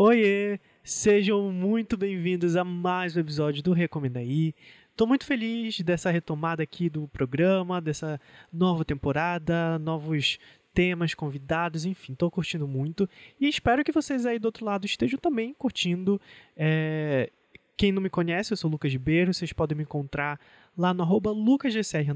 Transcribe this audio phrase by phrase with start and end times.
[0.00, 0.60] Oiê!
[0.84, 4.54] Sejam muito bem-vindos a mais um episódio do Recomenda Aí.
[4.96, 8.20] Tô muito feliz dessa retomada aqui do programa, dessa
[8.52, 10.38] nova temporada, novos
[10.72, 13.10] temas, convidados, enfim, tô curtindo muito
[13.40, 16.20] e espero que vocês aí do outro lado estejam também curtindo.
[16.56, 17.32] É...
[17.76, 20.38] Quem não me conhece, eu sou Lucas Ribeiro, vocês podem me encontrar
[20.76, 22.14] lá no arroba lucasgcr,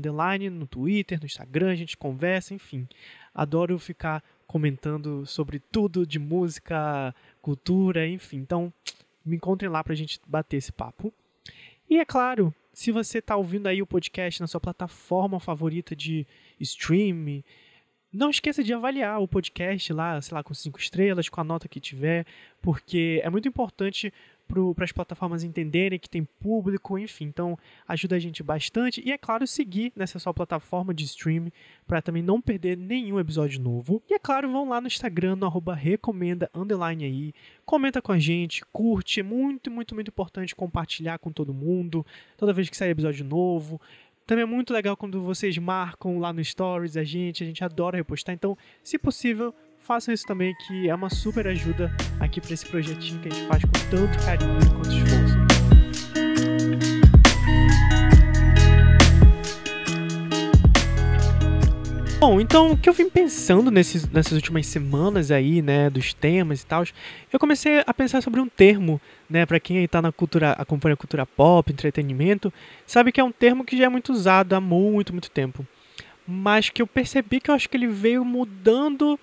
[0.53, 2.87] no Twitter, no Instagram, a gente conversa, enfim.
[3.35, 4.23] Adoro ficar
[4.53, 8.39] comentando sobre tudo de música, cultura, enfim.
[8.39, 8.73] Então,
[9.25, 11.13] me encontrem lá pra gente bater esse papo.
[11.91, 16.27] E é claro, se você está ouvindo aí o podcast na sua plataforma favorita de
[16.59, 17.43] stream,
[18.13, 21.69] não esqueça de avaliar o podcast lá, sei lá, com cinco estrelas, com a nota
[21.69, 22.27] que tiver,
[22.61, 24.13] porque é muito importante
[24.75, 27.25] para as plataformas entenderem que tem público, enfim.
[27.25, 29.03] Então, ajuda a gente bastante.
[29.05, 31.51] E, é claro, seguir nessa sua plataforma de stream
[31.87, 34.03] para também não perder nenhum episódio novo.
[34.09, 37.35] E, é claro, vão lá no Instagram, no arroba recomenda, underline aí.
[37.65, 39.21] Comenta com a gente, curte.
[39.21, 42.05] É muito, muito, muito importante compartilhar com todo mundo.
[42.37, 43.81] Toda vez que sair episódio novo.
[44.27, 47.43] Também é muito legal quando vocês marcam lá no Stories a gente.
[47.43, 48.35] A gente adora repostar.
[48.35, 49.55] Então, se possível,
[49.93, 53.47] façam isso também, que é uma super ajuda aqui para esse projetinho que a gente
[53.47, 55.37] faz com tanto carinho e quanto esforço.
[62.19, 66.63] Bom, então o que eu vim pensando nesses, nessas últimas semanas aí, né, dos temas
[66.63, 66.85] e tal,
[67.31, 70.95] eu comecei a pensar sobre um termo, né, para quem aí tá na cultura, acompanha
[70.95, 72.51] a cultura pop, entretenimento,
[72.87, 75.67] sabe que é um termo que já é muito usado há muito, muito tempo.
[76.27, 79.21] Mas que eu percebi que eu acho que ele veio mudando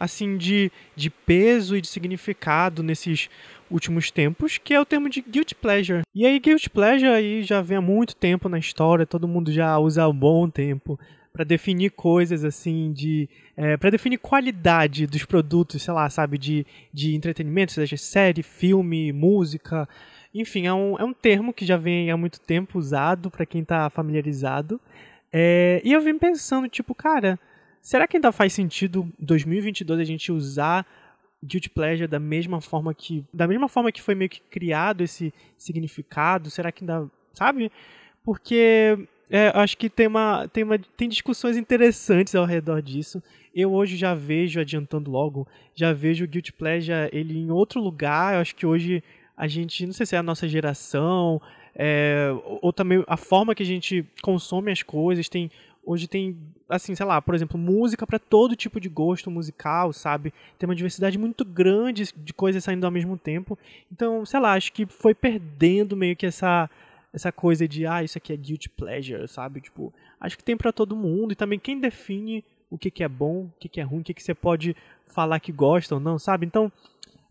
[0.00, 3.28] assim de, de peso e de significado nesses
[3.70, 6.00] últimos tempos, que é o termo de guilt pleasure.
[6.14, 9.78] E aí guilt pleasure aí já vem há muito tempo na história, todo mundo já
[9.78, 10.98] usa há um bom tempo
[11.32, 16.66] para definir coisas assim de é, para definir qualidade dos produtos, sei lá, sabe, de,
[16.92, 19.86] de entretenimento, seja série, filme, música,
[20.34, 23.60] enfim, é um, é um termo que já vem há muito tempo usado para quem
[23.60, 24.80] está familiarizado.
[25.32, 27.38] É, e eu vim pensando, tipo, cara,
[27.80, 30.86] Será que ainda faz sentido em 2022 a gente usar
[31.42, 35.32] guilty pleasure da mesma forma que da mesma forma que foi meio que criado esse
[35.56, 36.50] significado?
[36.50, 37.72] Será que ainda, sabe?
[38.22, 38.98] Porque
[39.30, 43.22] é, acho que tem uma, tem uma tem discussões interessantes ao redor disso.
[43.54, 48.34] Eu hoje já vejo adiantando logo, já vejo o guilty pleasure ele em outro lugar.
[48.34, 49.02] Eu acho que hoje
[49.36, 51.40] a gente, não sei se é a nossa geração,
[51.74, 55.50] é, ou, ou também a forma que a gente consome as coisas, tem
[55.84, 56.36] Hoje tem,
[56.68, 60.32] assim, sei lá, por exemplo, música para todo tipo de gosto musical, sabe?
[60.58, 63.58] Tem uma diversidade muito grande de coisas saindo ao mesmo tempo.
[63.90, 66.68] Então, sei lá, acho que foi perdendo meio que essa
[67.12, 69.60] essa coisa de, ah, isso aqui é guilty pleasure, sabe?
[69.60, 73.08] Tipo, acho que tem para todo mundo e também quem define o que, que é
[73.08, 74.76] bom, o que, que é ruim, o que, que você pode
[75.08, 76.46] falar que gosta ou não, sabe?
[76.46, 76.70] Então,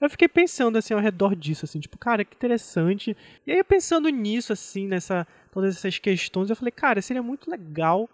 [0.02, 3.16] eu fiquei pensando assim ao redor disso, assim, tipo, cara, que interessante.
[3.48, 8.10] E aí, pensando nisso, assim, nessa todas essas questões, eu falei, cara, seria muito legal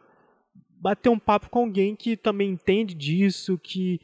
[0.85, 3.99] bater um papo com alguém que também entende disso, que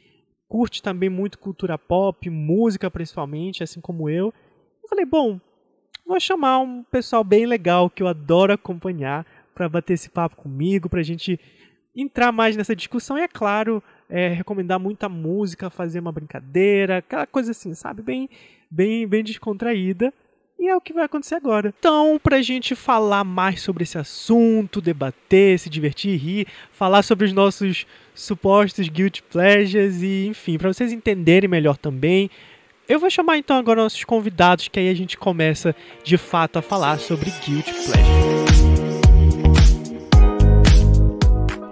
[0.48, 4.34] curte também muito cultura pop, música principalmente, assim como eu.
[4.82, 5.40] Eu falei, bom,
[6.04, 10.88] vou chamar um pessoal bem legal que eu adoro acompanhar para bater esse papo comigo,
[10.88, 11.38] para a gente
[11.94, 17.28] entrar mais nessa discussão e, é claro, é, recomendar muita música, fazer uma brincadeira, aquela
[17.28, 18.02] coisa assim, sabe?
[18.02, 18.28] Bem,
[18.68, 20.12] bem, bem descontraída.
[20.62, 21.74] E é o que vai acontecer agora.
[21.76, 27.32] Então, pra gente falar mais sobre esse assunto, debater, se divertir, rir, falar sobre os
[27.32, 27.84] nossos
[28.14, 32.30] supostos guilty pleasures e, enfim, para vocês entenderem melhor também,
[32.88, 35.74] eu vou chamar então agora nossos convidados, que aí a gente começa
[36.04, 38.62] de fato a falar sobre guilty pleasure.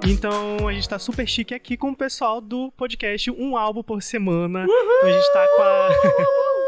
[0.05, 4.03] Então a gente tá super chique aqui com o pessoal do podcast Um Álbum por
[4.03, 4.67] Semana.
[4.67, 5.09] Uhul!
[5.09, 6.51] A gente tá com a.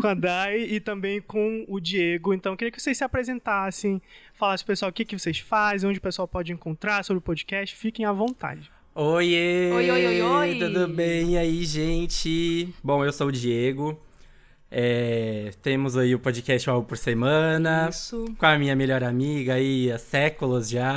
[0.00, 2.34] com a Dai e também com o Diego.
[2.34, 4.00] Então, queria que vocês se apresentassem,
[4.34, 7.22] falassem pro pessoal o que, que vocês fazem, onde o pessoal pode encontrar sobre o
[7.22, 7.74] podcast.
[7.74, 8.70] Fiquem à vontade.
[8.94, 9.70] Oiê!
[9.72, 10.58] Oi, oi, oi, oi!
[10.58, 11.34] Tudo bem?
[11.34, 12.74] E aí, gente?
[12.82, 13.98] Bom, eu sou o Diego.
[14.72, 17.88] É, temos aí o podcast Algo por Semana.
[17.90, 18.24] Isso.
[18.38, 20.96] Com a minha melhor amiga aí há séculos já.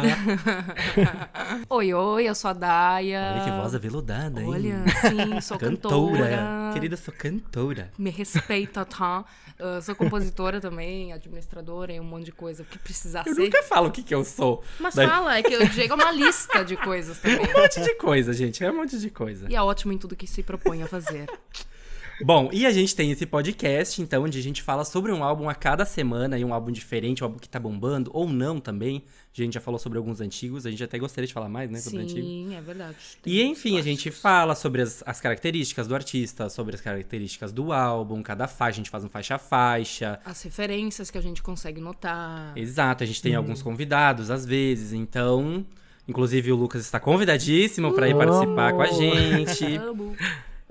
[1.67, 3.33] oi, oi, eu sou a Daya.
[3.33, 4.47] Olha que voz aveludada, hein?
[4.47, 6.11] Olha, sim, sou cantora.
[6.11, 6.71] cantora.
[6.73, 7.91] Querida, sou cantora.
[7.97, 9.25] Me respeita, tá?
[9.59, 12.61] Uh, sou compositora também, administradora e um monte de coisa.
[12.61, 13.41] O que precisar eu ser.
[13.41, 14.63] Eu nunca falo o que, que eu sou.
[14.79, 15.07] Mas Daí...
[15.07, 17.39] fala, é que o Diego é uma lista de coisas também.
[17.39, 18.63] um monte de coisa, gente.
[18.63, 19.47] É um monte de coisa.
[19.49, 21.25] E é ótimo em tudo que se propõe a fazer.
[22.21, 25.50] Bom, e a gente tem esse podcast, então, onde a gente fala sobre um álbum
[25.50, 29.04] a cada semana, e um álbum diferente, um álbum que tá bombando, ou não também.
[29.36, 31.80] A gente já falou sobre alguns antigos, a gente até gostaria de falar mais, né,
[31.80, 32.24] sobre antigos.
[32.24, 32.95] Sim, é verdade.
[33.25, 37.74] E enfim, a gente fala sobre as, as, características do artista, sobre as características do
[37.74, 40.19] álbum, cada faixa, a gente faz um faixa a faixa.
[40.24, 42.56] As referências que a gente consegue notar.
[42.56, 45.65] Exato, a gente tem alguns convidados às vezes, então.
[46.07, 49.77] Inclusive o Lucas está convidadíssimo para ir participar com a gente.
[49.77, 50.15] Amo.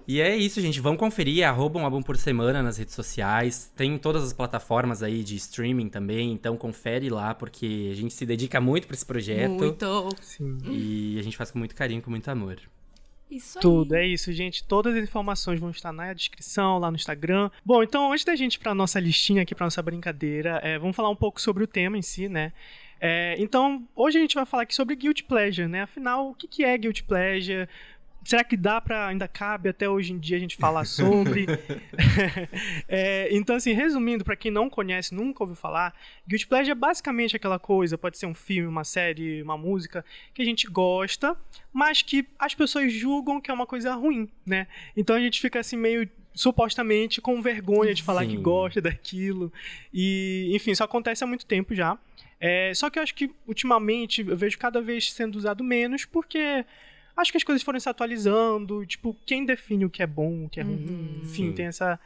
[0.07, 0.81] E é isso, gente.
[0.81, 3.73] Vamos conferir, arroba um álbum por semana nas redes sociais.
[3.77, 8.27] Tem todas as plataformas aí de streaming também, então confere lá, porque a gente se
[8.27, 9.51] dedica muito para esse projeto.
[9.51, 10.09] Muito.
[10.21, 10.59] Sim.
[10.69, 12.59] E a gente faz com muito carinho, com muito amor.
[13.31, 13.63] Isso aí.
[13.63, 14.63] Tudo, é isso, gente.
[14.63, 17.51] Todas as informações vão estar na descrição, lá no Instagram.
[17.65, 20.95] Bom, então, antes da gente ir pra nossa listinha aqui, pra nossa brincadeira, é, vamos
[20.95, 22.53] falar um pouco sobre o tema em si, né?
[23.05, 25.83] É, então, hoje a gente vai falar aqui sobre Guilty Pleasure, né?
[25.83, 27.69] Afinal, o que, que é Guilty Pleasure?
[28.25, 29.09] Será que dá pra.
[29.09, 31.47] ainda cabe até hoje em dia a gente falar sobre?
[32.89, 35.95] É, então, assim, resumindo, pra quem não conhece, nunca ouviu falar,
[36.29, 40.05] Guilty Pleasure é basicamente aquela coisa, pode ser um filme, uma série, uma música,
[40.35, 41.37] que a gente gosta,
[41.73, 44.67] mas que as pessoas julgam que é uma coisa ruim, né?
[44.97, 48.43] Então a gente fica assim meio supostamente com vergonha de falar que Sim.
[48.43, 49.53] gosta daquilo.
[49.93, 51.99] E, enfim, isso acontece há muito tempo já.
[52.41, 56.65] É, só que eu acho que ultimamente eu vejo cada vez sendo usado menos, porque
[57.17, 58.85] acho que as coisas foram se atualizando.
[58.87, 61.21] Tipo, quem define o que é bom, o que é ruim?
[61.23, 61.53] Enfim, Sim.
[61.53, 61.99] tem essa,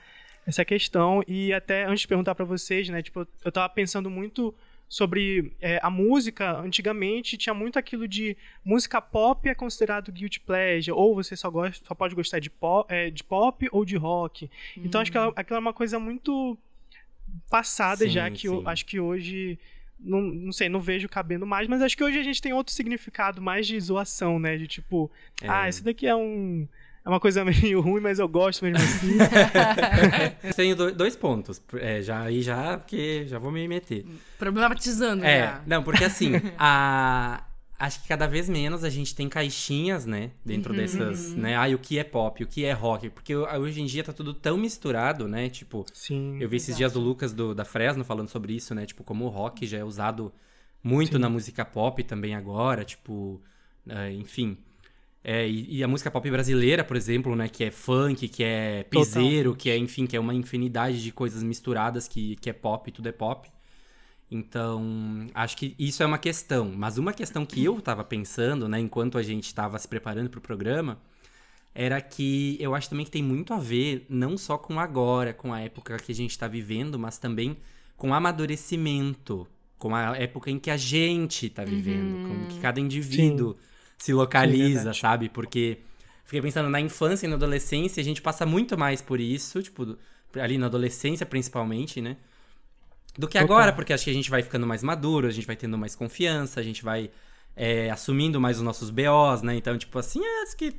[0.47, 1.23] essa questão.
[1.27, 3.03] E até antes de perguntar pra vocês, né?
[3.03, 4.55] Tipo, eu tava pensando muito
[4.89, 6.59] sobre é, a música.
[6.59, 11.85] Antigamente tinha muito aquilo de música pop é considerado guilty pleasure, ou você só, gosta,
[11.87, 14.49] só pode gostar de pop, é, de pop ou de rock.
[14.77, 16.57] Então acho que ela- aquilo é uma coisa muito
[17.51, 19.59] passada Sim, já que eu acho que hoje
[19.99, 22.73] não, não sei, não vejo cabendo mais, mas acho que hoje a gente tem outro
[22.73, 24.57] significado mais de zoação, né?
[24.57, 25.11] De tipo,
[25.43, 25.49] É.
[25.49, 26.67] ah, isso daqui é um
[27.05, 29.17] é uma coisa meio ruim, mas eu gosto mesmo assim.
[30.57, 31.63] Tenho do- dois pontos.
[31.75, 34.05] É, já aí já, porque já vou me meter.
[34.39, 35.63] Problematizando É, já.
[35.67, 37.43] não, porque assim, a...
[37.79, 40.31] acho que cada vez menos a gente tem caixinhas, né?
[40.45, 41.55] Dentro dessas, né?
[41.55, 43.11] Ah, o que é pop, o que é rock.
[43.11, 45.49] Porque hoje em dia tá tudo tão misturado, né?
[45.49, 46.39] Tipo, Sim.
[46.41, 48.87] eu vi esses dias o Lucas do, da Fresno falando sobre isso, né?
[48.87, 50.33] Tipo, como o rock já é usado
[50.83, 51.19] muito Sim.
[51.19, 53.41] na música pop também agora, tipo,
[53.89, 54.57] é, enfim.
[55.23, 57.49] É, e, e a música pop brasileira, por exemplo, né?
[57.49, 61.43] Que é funk, que é piseiro, que é, enfim, que é uma infinidade de coisas
[61.43, 63.51] misturadas que, que é pop, tudo é pop.
[64.31, 66.73] Então, acho que isso é uma questão.
[66.75, 70.41] Mas uma questão que eu tava pensando, né, enquanto a gente tava se preparando pro
[70.41, 70.99] programa,
[71.75, 75.53] era que eu acho também que tem muito a ver, não só com agora, com
[75.53, 77.57] a época que a gente tá vivendo, mas também
[77.97, 79.47] com amadurecimento,
[79.79, 83.57] com a época em que a gente tá vivendo, com que cada indivíduo
[83.99, 84.99] se localiza, verdade.
[84.99, 85.29] sabe?
[85.29, 85.79] Porque
[86.25, 89.97] fiquei pensando na infância e na adolescência, a gente passa muito mais por isso, tipo,
[90.35, 92.17] ali na adolescência principalmente, né?
[93.19, 95.57] Do que agora, porque acho que a gente vai ficando mais maduro, a gente vai
[95.57, 97.11] tendo mais confiança, a gente vai
[97.57, 99.55] é, assumindo mais os nossos BOs, né?
[99.55, 100.75] Então, tipo assim, ah, isso que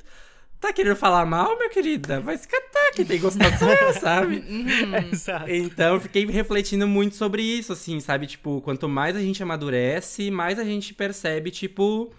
[0.59, 2.19] tá querendo falar mal, minha querida?
[2.19, 4.43] Vai se catar, quem tem gostar sou eu, sabe?
[5.11, 5.49] Exato.
[5.49, 8.27] Então, eu fiquei refletindo muito sobre isso, assim, sabe?
[8.27, 12.11] Tipo, quanto mais a gente amadurece, mais a gente percebe, tipo,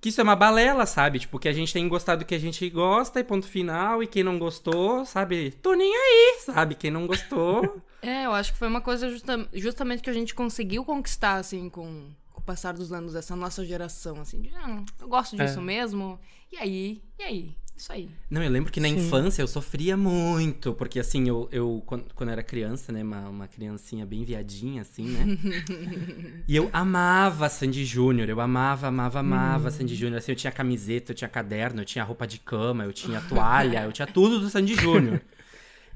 [0.00, 1.18] que isso é uma balela, sabe?
[1.18, 4.06] Tipo, que a gente tem gostado do que a gente gosta e ponto final, e
[4.06, 5.50] quem não gostou, sabe?
[5.62, 6.74] Tô nem aí, sabe?
[6.74, 7.82] Quem não gostou.
[8.02, 11.68] É, eu acho que foi uma coisa justa- justamente que a gente conseguiu conquistar, assim,
[11.68, 15.58] com, com o passar dos anos dessa nossa geração, assim, de, ah, eu gosto disso
[15.58, 15.62] É.
[15.62, 16.18] mesmo,
[16.52, 18.08] e aí, e aí, isso aí.
[18.30, 18.94] Não, eu lembro que na Sim.
[18.94, 23.28] infância eu sofria muito, porque assim, eu, eu quando, quando eu era criança, né, uma,
[23.28, 25.26] uma criancinha bem viadinha, assim, né?
[26.48, 30.18] e eu amava Sandy Júnior, eu amava, amava, amava Sandy Júnior.
[30.18, 33.82] Assim, eu tinha camiseta, eu tinha caderno, eu tinha roupa de cama, eu tinha toalha,
[33.84, 35.20] eu tinha tudo do Sandy Júnior.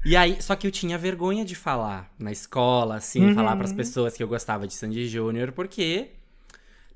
[0.03, 3.35] E aí, só que eu tinha vergonha de falar na escola, assim, Uhum.
[3.35, 6.07] falar pras pessoas que eu gostava de Sandy Júnior, porque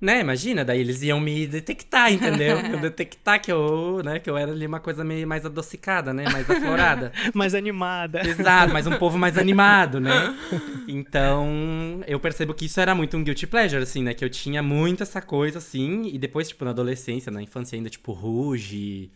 [0.02, 2.58] né, imagina, daí eles iam me detectar, entendeu?
[2.70, 6.26] Eu detectar que eu, né, que eu era ali uma coisa meio mais adocicada, né,
[6.32, 7.12] mais aflorada.
[7.34, 8.28] Mais animada.
[8.28, 10.36] Exato, mas um povo mais animado, né?
[10.88, 14.14] Então, eu percebo que isso era muito um guilty pleasure, assim, né?
[14.14, 17.90] Que eu tinha muito essa coisa, assim, e depois, tipo, na adolescência, na infância ainda,
[17.90, 19.10] tipo, Ruge,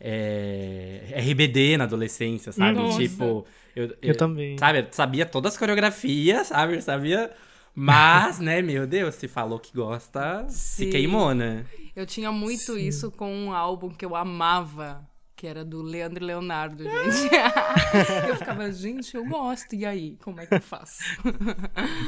[0.00, 2.78] é, RBD na adolescência, sabe?
[2.78, 2.98] Nossa.
[2.98, 4.56] Tipo, eu, Eu também.
[4.58, 6.76] Sabe, eu sabia todas as coreografias, sabe?
[6.76, 7.30] Eu sabia.
[7.74, 10.90] Mas, né, meu Deus, se falou que gosta, se Sim.
[10.90, 11.64] queimou, né?
[11.94, 16.26] Eu tinha muito isso com um álbum que eu amava, que era do Leandro e
[16.26, 17.30] Leonardo, gente.
[18.28, 21.02] eu ficava, gente, eu gosto, e aí, como é que eu faço?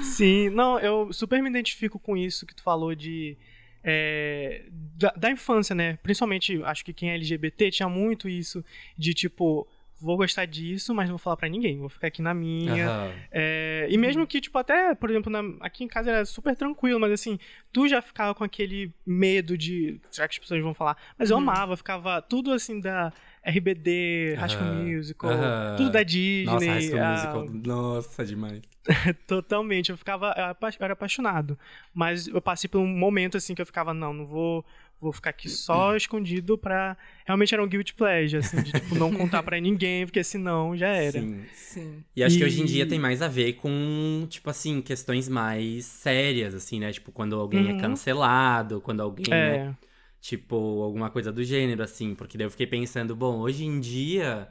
[0.03, 3.39] Sim, não, eu super me identifico com isso que tu falou de.
[3.85, 5.99] É, da, da infância, né?
[6.03, 8.65] Principalmente, acho que quem é LGBT tinha muito isso
[8.97, 9.67] de tipo.
[10.01, 11.79] vou gostar disso, mas não vou falar pra ninguém.
[11.79, 12.89] Vou ficar aqui na minha.
[12.89, 13.13] Aham.
[13.31, 16.99] É, e mesmo que, tipo, até, por exemplo, na- aqui em casa era super tranquilo,
[16.99, 17.39] mas assim,
[17.73, 20.01] tu já ficava com aquele medo de.
[20.11, 20.97] Será que as pessoas vão falar?
[21.17, 23.13] Mas eu amava, ficava tudo assim da
[23.45, 24.67] RBD, High School.
[24.75, 25.31] Musical,
[25.77, 26.45] tudo da Disney.
[26.45, 27.47] Nossa, High School ah, Musical.
[27.65, 28.63] Nossa, demais.
[29.27, 31.59] Totalmente, eu ficava, eu era apaixonado.
[31.95, 34.65] Mas eu passei por um momento assim que eu ficava, não, não vou,
[35.01, 36.97] vou ficar aqui só escondido pra.
[37.27, 40.89] Realmente era um guilty pleasure, assim, de tipo, não contar pra ninguém, porque senão já
[40.89, 41.21] era.
[41.21, 41.45] Sim.
[41.53, 42.05] Sim.
[42.15, 45.29] E acho que E- hoje em dia tem mais a ver com, tipo assim, questões
[45.29, 46.93] mais sérias, assim, né?
[46.93, 47.79] Tipo, quando alguém é Uhum.
[47.79, 49.75] cancelado, quando alguém, né?
[50.23, 52.17] Tipo, alguma coisa do gênero, assim.
[52.17, 54.49] Porque daí eu fiquei pensando, bom, hoje em dia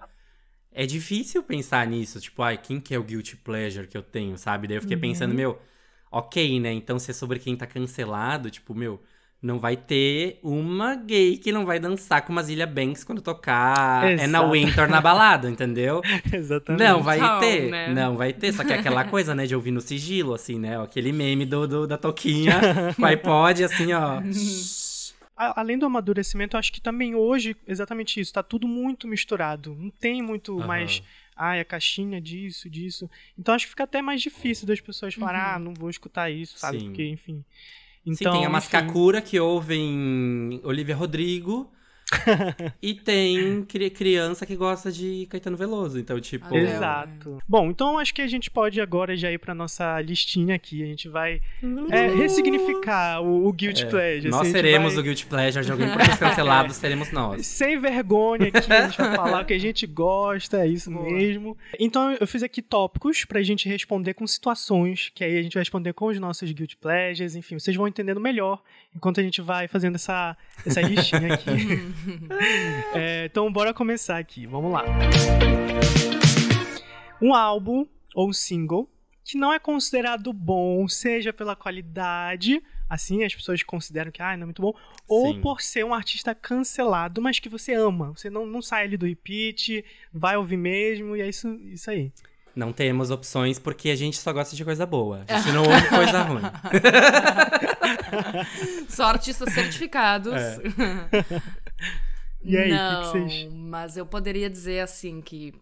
[0.72, 2.20] é difícil pensar nisso.
[2.22, 4.68] Tipo, ai, quem que é o guilty pleasure que eu tenho, sabe?
[4.68, 5.02] Daí eu fiquei Uhum.
[5.02, 5.60] pensando, meu,
[6.12, 6.72] ok, né?
[6.74, 9.02] Então se é sobre quem tá cancelado, tipo, meu,
[9.42, 14.14] não vai ter uma gay que não vai dançar com uma Zilia Banks quando tocar
[14.18, 14.52] é na Exato.
[14.52, 16.06] Winter na balada, entendeu?
[16.34, 16.78] exatamente.
[16.78, 17.70] Não, vai Então, ter.
[17.70, 17.86] né?
[17.86, 18.54] Não, vai ter.
[18.54, 20.82] Só que é aquela coisa, né, de ouvir no sigilo, assim, né?
[20.82, 22.66] Aquele meme do, do- da toquinha
[22.98, 24.24] com iPod, assim, ó.
[25.56, 29.76] Além do amadurecimento, eu acho que também hoje, exatamente isso, tá tudo muito misturado.
[29.80, 30.68] Não tem muito Aham.
[30.68, 31.02] mais,
[31.36, 33.10] ai, a caixinha disso, disso.
[33.38, 36.58] Então acho que fica até mais difícil das pessoas falarem, ah, não vou escutar isso,
[36.60, 36.80] sabe?
[36.80, 36.86] Sim.
[36.86, 37.44] Porque, enfim.
[38.04, 38.52] Sim, Então, tem a enfim.
[38.52, 41.72] Mascacura que ouvem Olivia Rodrigo.
[42.82, 46.00] e tem cri- criança que gosta de Caetano Veloso.
[46.00, 46.56] Então, tipo.
[46.56, 47.40] Exato.
[47.48, 50.84] Bom, então acho que a gente pode agora já ir pra nossa listinha aqui.
[50.84, 51.42] A gente vai
[51.92, 54.30] é, ressignificar o, o Guilty é, Pleasure.
[54.30, 57.46] nós assim, seremos vai- o Guilty Pleasure de alguém por ser cancelado, seremos nós.
[57.48, 61.06] Sem vergonha aqui, a gente vai falar o que a gente gosta, é isso Boa.
[61.12, 61.58] mesmo.
[61.80, 65.62] Então eu fiz aqui tópicos pra gente responder com situações, que aí a gente vai
[65.62, 68.62] responder com os nossos guilty pleasures, enfim, vocês vão entendendo melhor
[68.96, 71.52] enquanto a gente vai fazendo essa, essa listinha aqui.
[72.94, 74.84] É, então bora começar aqui, vamos lá.
[77.22, 78.90] Um álbum ou single
[79.24, 84.44] que não é considerado bom, seja pela qualidade, assim as pessoas consideram que ah, não
[84.44, 84.74] é muito bom,
[85.08, 85.42] ou Sim.
[85.42, 88.12] por ser um artista cancelado, mas que você ama.
[88.12, 92.12] Você não, não sai ali do repeat, vai ouvir mesmo, e é isso, isso aí.
[92.54, 95.24] Não temos opções porque a gente só gosta de coisa boa.
[95.28, 96.42] A gente não ouve coisa ruim.
[98.90, 100.34] Só artistas certificados.
[100.34, 100.58] É.
[102.44, 105.54] E aí, o que que vocês- mas eu poderia dizer assim que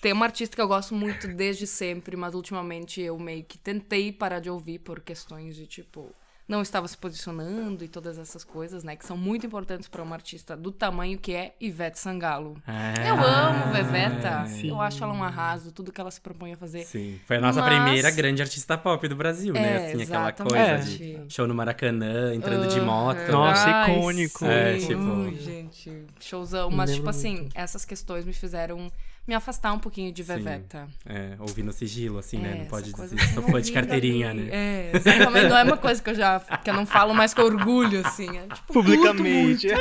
[0.00, 4.12] tem uma artista que eu gosto muito desde sempre, mas ultimamente eu meio que tentei
[4.12, 6.14] parar de ouvir por questões de tipo
[6.48, 10.16] não estava se posicionando e todas essas coisas, né, que são muito importantes para uma
[10.16, 12.56] artista do tamanho que é Ivete Sangalo.
[12.66, 13.10] É.
[13.10, 14.46] Eu amo Veveta.
[14.46, 14.70] Sim.
[14.70, 16.84] Eu acho ela um arraso, tudo que ela se propõe a fazer.
[16.86, 19.90] Sim, foi a nossa Mas- primeira grande artista pop do Brasil, né?
[19.90, 23.18] É, Assim, aquela coisa de show no Maracanã, entrando de moto.
[23.18, 23.32] Aham.
[23.32, 24.38] Nossa, Ai, icônico.
[24.38, 24.46] sim.
[24.48, 26.70] É, tipo- Ui, gente, showzão.
[26.70, 28.90] Mas, tipo assim, essas questões me fizeram
[29.28, 30.34] me afastar um pouquinho de Sim.
[30.34, 30.88] Veveta.
[31.04, 32.48] É, ouvindo sigilo, assim, né?
[32.50, 34.48] É, Não essa pode dizer, sou fã de carteirinha, né?
[34.50, 35.48] É, exatamente.
[35.48, 38.38] Não é uma coisa que eu já que eu não falo mais com orgulho, assim.
[38.38, 39.68] É, tipo, Publicamente.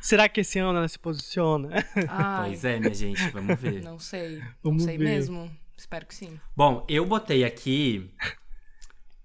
[0.00, 1.68] Será que esse ano ela se posiciona?
[2.08, 3.82] Ai, Pois é, minha gente, vamos ver.
[3.82, 4.42] não sei.
[4.62, 5.04] Vamos não sei ver.
[5.04, 5.50] mesmo.
[5.76, 6.38] Espero que sim.
[6.56, 8.10] Bom, eu botei aqui.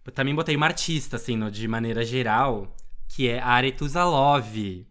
[0.05, 2.75] Eu também botei uma artista, assim, no- de maneira geral,
[3.09, 4.87] que é a Aretusa Love.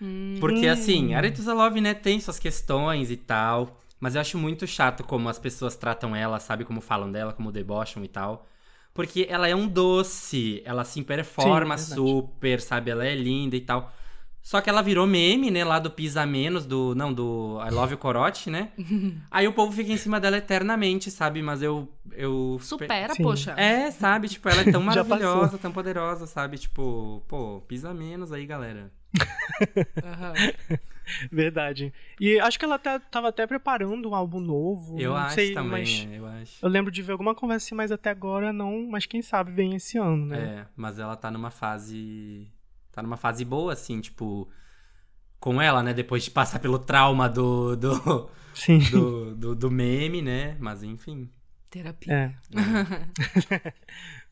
[0.00, 0.36] Hum.
[0.40, 3.80] Porque, assim, a Aretusa Love, né, tem suas questões e tal.
[3.98, 6.64] Mas eu acho muito chato como as pessoas tratam ela, sabe?
[6.64, 8.46] Como falam dela, como debocham e tal.
[8.92, 12.90] Porque ela é um doce, ela assim performa Sim, super, sabe?
[12.90, 13.92] Ela é linda e tal.
[14.46, 15.64] Só que ela virou meme, né?
[15.64, 16.94] Lá do Pisa Menos, do.
[16.94, 18.70] Não, do I Love You Corote, né?
[19.28, 21.42] Aí o povo fica em cima dela eternamente, sabe?
[21.42, 21.92] Mas eu.
[22.12, 23.24] eu Supera, Sim.
[23.24, 23.54] poxa.
[23.56, 24.28] É, sabe?
[24.28, 26.58] Tipo, ela é tão maravilhosa, tão poderosa, sabe?
[26.58, 28.92] Tipo, pô, pisa menos aí, galera.
[30.04, 30.34] Aham.
[31.32, 31.92] Verdade.
[32.20, 34.96] E acho que ela tá, tava até preparando um álbum novo.
[35.00, 36.64] Eu não acho sei, também, mas é, eu acho.
[36.64, 38.86] eu lembro de ver alguma conversa assim, mas até agora não.
[38.88, 40.38] Mas quem sabe vem esse ano, né?
[40.38, 42.48] É, mas ela tá numa fase.
[42.96, 44.48] Tá numa fase boa, assim, tipo.
[45.38, 45.92] Com ela, né?
[45.92, 47.76] Depois de passar pelo trauma do.
[47.76, 48.78] do, Sim.
[48.90, 50.56] do, do, do meme, né?
[50.58, 51.30] Mas enfim.
[51.70, 52.10] Terapia.
[52.10, 52.32] É.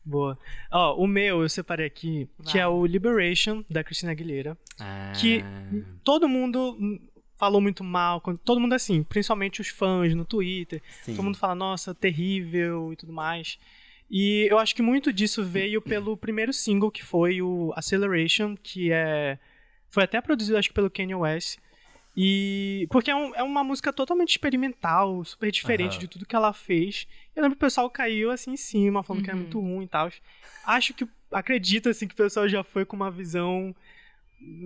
[0.03, 0.37] Boa.
[0.71, 2.61] Ó, o meu eu separei aqui, que Vai.
[2.61, 4.57] é o Liberation, da Christina Aguilera.
[4.79, 5.43] Ah, Que-
[6.03, 6.77] Todo mundo
[7.37, 10.81] falou muito mal, quando- todo mundo assim, principalmente os fãs no Twitter.
[11.03, 11.15] sim.
[11.15, 13.59] Todo mundo fala, nossa, terrível e tudo mais.
[14.09, 18.91] E eu acho que muito disso veio pelo primeiro single, que foi o Acceleration, que
[18.91, 19.37] é.
[19.89, 21.57] Foi até produzido, acho que, pelo Kanye West.
[22.15, 22.87] E.
[22.91, 25.99] Porque é, um- é uma música totalmente experimental, super diferente Aham.
[25.99, 27.07] de tudo que ela fez.
[27.35, 29.43] Eu lembro que o pessoal caiu assim em cima, falando que era Uhum.
[29.43, 30.09] muito ruim e tal.
[30.65, 31.07] Acho que.
[31.31, 33.75] Acredito assim que o pessoal já foi com uma visão.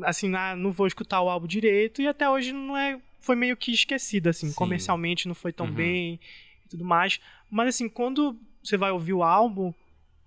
[0.03, 2.01] Assim, ah, não vou escutar o álbum direito.
[2.01, 4.49] E até hoje não é foi meio que esquecida, assim.
[4.49, 4.55] Sim.
[4.55, 5.71] Comercialmente não foi tão Uhum.
[5.73, 6.19] bem
[6.65, 7.19] e tudo mais.
[7.49, 8.37] Mas, assim, quando
[8.69, 9.73] você vai ouvir o álbum,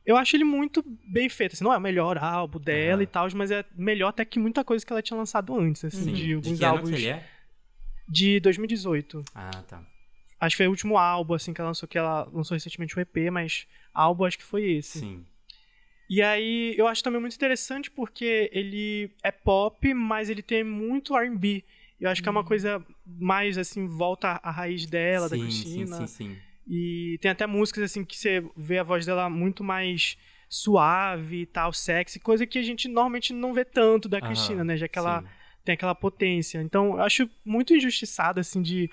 [0.05, 1.53] eu acho ele muito bem feito.
[1.55, 3.03] Assim, não é o melhor álbum dela Aham.
[3.03, 6.07] e tal, mas é melhor até que muita coisa que ela tinha lançado antes, assim,
[6.07, 6.13] Sim.
[6.13, 7.25] de De alguns ano álbuns que ele é?
[8.09, 9.25] de 2018.
[9.35, 9.83] Ah, tá.
[10.41, 13.01] Acho que foi o último álbum, assim, que ela lançou, que ela lançou recentemente o
[13.01, 14.99] EP, mas álbum acho que foi esse.
[14.99, 15.25] Sim.
[16.11, 21.17] E aí, eu acho também muito interessante porque ele é pop, mas ele tem muito
[21.17, 21.65] R&B.
[22.01, 25.87] Eu acho que é uma coisa mais, assim, volta à raiz dela, da sim, Cristina.
[25.87, 26.39] sim, sim, sim.
[26.67, 30.17] E tem até músicas, assim, que você vê a voz dela muito mais
[30.49, 34.77] suave e tal, sexy, coisa que a gente normalmente não vê tanto da Cristina, né?
[34.77, 35.29] Já que ela sim.
[35.65, 36.61] tem aquela potência.
[36.61, 38.91] Então, eu acho muito injustiçado, assim, de...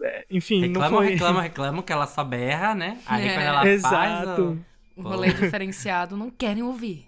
[0.00, 1.08] é, Enfim, não Reclamam, foi...
[1.10, 2.98] reclamam, reclamam que ela só berra, né?
[3.06, 3.34] Aí É.
[3.34, 3.68] quando ela faz.
[3.68, 4.64] Exato.
[4.96, 7.04] O rolê diferenciado não querem ouvir.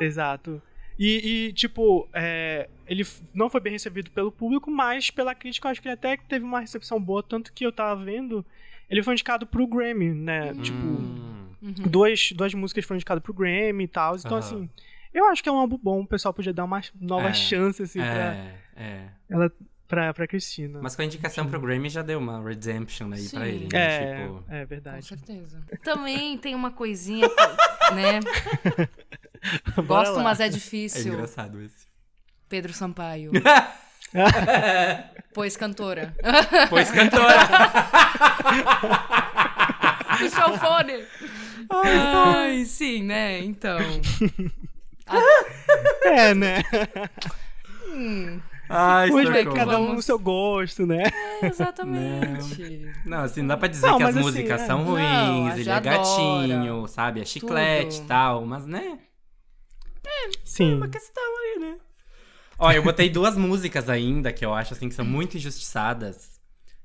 [0.00, 0.60] Exato.
[0.98, 5.72] E, e, tipo, é, ele não foi bem recebido pelo público, mas pela crítica eu
[5.72, 8.44] acho que ele até teve uma recepção boa, tanto que eu tava vendo,
[8.88, 10.54] ele foi indicado pro Grammy, né?
[10.54, 14.16] Tipo, Hum, duas, duas músicas foram indicadas pro Grammy e tal.
[14.16, 14.38] Então, Aham.
[14.38, 14.70] assim,
[15.12, 17.82] eu acho que é um álbum bom, o pessoal podia dar uma nova É, chance,
[17.82, 19.08] assim, pra, é, é.
[19.28, 19.52] ela,
[19.88, 20.80] pra, pra Cristina.
[20.82, 23.54] Mas com a indicação pro Grammy já deu uma redemption aí pra Sim.
[23.54, 23.86] ele, né?
[23.86, 25.06] é, Tipo, é Com verdade.
[25.06, 25.62] certeza.
[25.82, 27.26] Também tem uma coisinha,
[27.94, 28.20] né?
[29.76, 30.22] Bora Gosto, lá.
[30.24, 31.12] mas é é difícil.
[31.14, 31.86] engraçado esse.
[32.48, 33.32] Pedro Sampaio.
[35.34, 36.14] pois cantora.
[36.70, 37.46] Pois cantora.
[40.18, 41.04] Puxa o fone.
[41.70, 43.40] Ai, sim, né?
[43.40, 43.78] Então.
[46.04, 46.62] É, né?
[48.68, 51.04] Ai, Hoje vai cada um no seu gosto, né?
[51.42, 52.92] É, exatamente.
[53.04, 54.66] Não, assim, não dá pra dizer Não, que as assim, músicas é.
[54.66, 56.88] são Não, ruins, a ele é gatinho, adora.
[56.88, 57.20] sabe?
[57.20, 58.98] É chiclete e tal, mas né?
[60.44, 60.74] Sim.
[60.74, 61.76] uma questão aí, né?
[62.58, 66.40] Ó, eu botei duas músicas ainda que eu acho assim que são muito injustiçadas.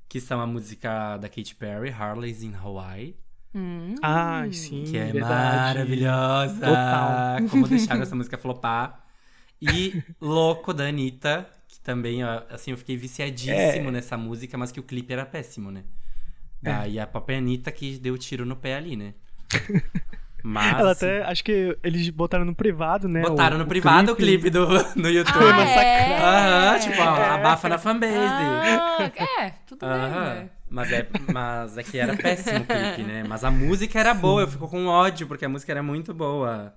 [0.08, 3.16] Que são a música da Katy Perry, Harley's in Hawaii.
[3.54, 3.94] Hum.
[4.02, 5.78] Ah, sim, Que é verdade.
[5.78, 6.60] maravilhosa.
[6.60, 7.48] Total.
[7.50, 9.04] Como deixaram essa música flopar.
[9.60, 13.92] E Louco da Anitta, que também, ó, assim, eu fiquei viciadíssimo É.
[13.92, 15.84] nessa música, mas que o clipe era péssimo, né?
[16.60, 19.14] Daí a própria Anitta que deu tiro no pé ali, né?
[20.42, 20.78] Mas.
[20.78, 23.22] Ela assim, até, acho que eles botaram no privado, né?
[23.22, 25.38] Botaram o- no o privado o clipe do, no YouTube.
[25.44, 26.18] Ah, é?
[26.18, 28.12] Aham, tipo, ó, abafa na fanbase.
[28.16, 29.10] Ah,
[29.44, 30.50] é, tudo bem, né?
[30.68, 33.24] Mas é, mas é que era péssimo o clipe, né?
[33.28, 36.74] Mas a música era boa, eu fico com ódio, porque a música era muito boa.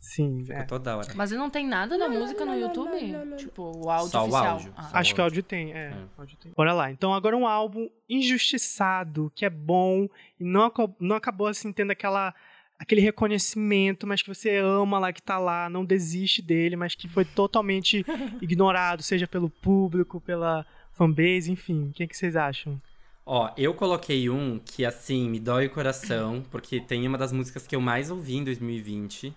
[0.00, 0.64] Sim, Ficou é.
[0.64, 1.08] toda hora.
[1.16, 2.96] Mas não tem nada da música no YouTube?
[3.38, 4.46] Tipo, o áudio Só o oficial.
[4.52, 4.72] áudio.
[4.76, 4.82] Ah.
[4.84, 6.52] Só- Acho que o áudio tem, é, o áudio tem.
[6.56, 6.90] Bora lá.
[6.92, 12.32] Então, agora um álbum injustiçado, que é bom, e não, não acabou assim tendo aquela
[12.78, 17.08] aquele reconhecimento, mas que você ama lá, que tá lá, não desiste dele, mas que
[17.08, 18.04] foi totalmente
[18.40, 21.88] ignorado, seja pelo público, pela fanbase, enfim.
[21.88, 22.80] O que, é que vocês acham?
[23.24, 27.66] Ó, eu coloquei um que, assim, me dói o coração, porque tem uma das músicas
[27.66, 29.34] que eu mais ouvi em 2020,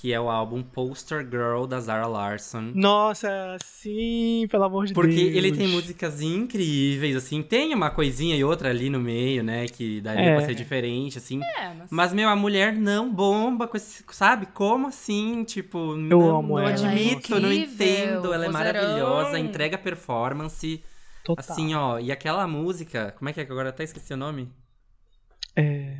[0.00, 2.70] que é o álbum Poster Girl, da Zara Larson.
[2.74, 5.34] Nossa, sim, pelo amor de Porque Deus.
[5.36, 10.00] ele tem músicas incríveis, assim, tem uma coisinha e outra ali no meio, né, que
[10.00, 10.36] daria É.
[10.36, 11.40] pra ser diferente, assim.
[11.42, 11.90] É, mas...
[11.90, 14.46] Mas, meu, a mulher não bomba com esse, sabe?
[14.46, 15.42] Como assim?
[15.42, 16.70] Tipo, não, amo não ela.
[16.70, 18.32] admito, é não entendo.
[18.32, 20.82] Ela é maravilhosa, entrega performance.
[21.24, 21.44] Total.
[21.46, 24.48] Assim, ó, e aquela música, como é que é que agora até esqueci o nome?
[25.56, 25.96] É,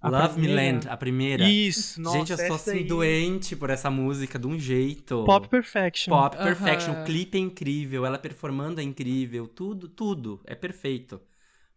[0.00, 1.48] a Love Me primeira- Land, a primeira.
[1.48, 2.84] Isso, nossa, Gente, eu sou essa assim aí.
[2.84, 5.24] doente por essa música de um jeito.
[5.24, 6.10] Pop Perfection.
[6.14, 6.36] Pop.
[6.36, 11.20] Perfection, o clipe é incrível, ela performando é incrível, tudo, tudo é perfeito.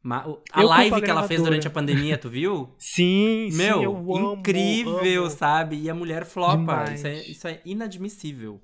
[0.04, 2.74] Ma- o- a Eu live que ela fez durante a pandemia, tu viu?
[2.78, 5.30] Sim, sim, Meu, eu amo, incrível, amo.
[5.32, 5.76] sabe?
[5.80, 6.92] E a mulher flopa.
[6.94, 8.60] Isso é, isso é inadmissível.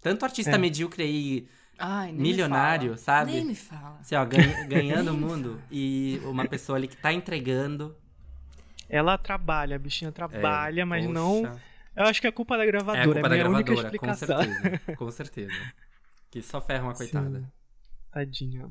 [0.00, 0.58] Tanto artista É.
[0.58, 3.32] medíocre aí, Ai, nem milionário, me sabe?
[3.32, 3.98] Nem me fala.
[4.00, 5.60] assim, ó, ganha- ganhando o mundo.
[5.70, 7.94] E uma pessoa ali que tá entregando.
[8.90, 11.14] Ela trabalha, a bichinha é, trabalha, mas poxa.
[11.14, 11.60] não.
[11.96, 13.74] Eu acho que é culpa da É a gravadora, culpa é, da a minha única
[13.74, 14.42] gravadora, com explicação.
[14.42, 14.80] certeza.
[14.96, 15.72] Com certeza.
[16.30, 17.40] Que só ferra uma coitada.
[17.40, 17.46] Sim.
[18.12, 18.68] Tadinha.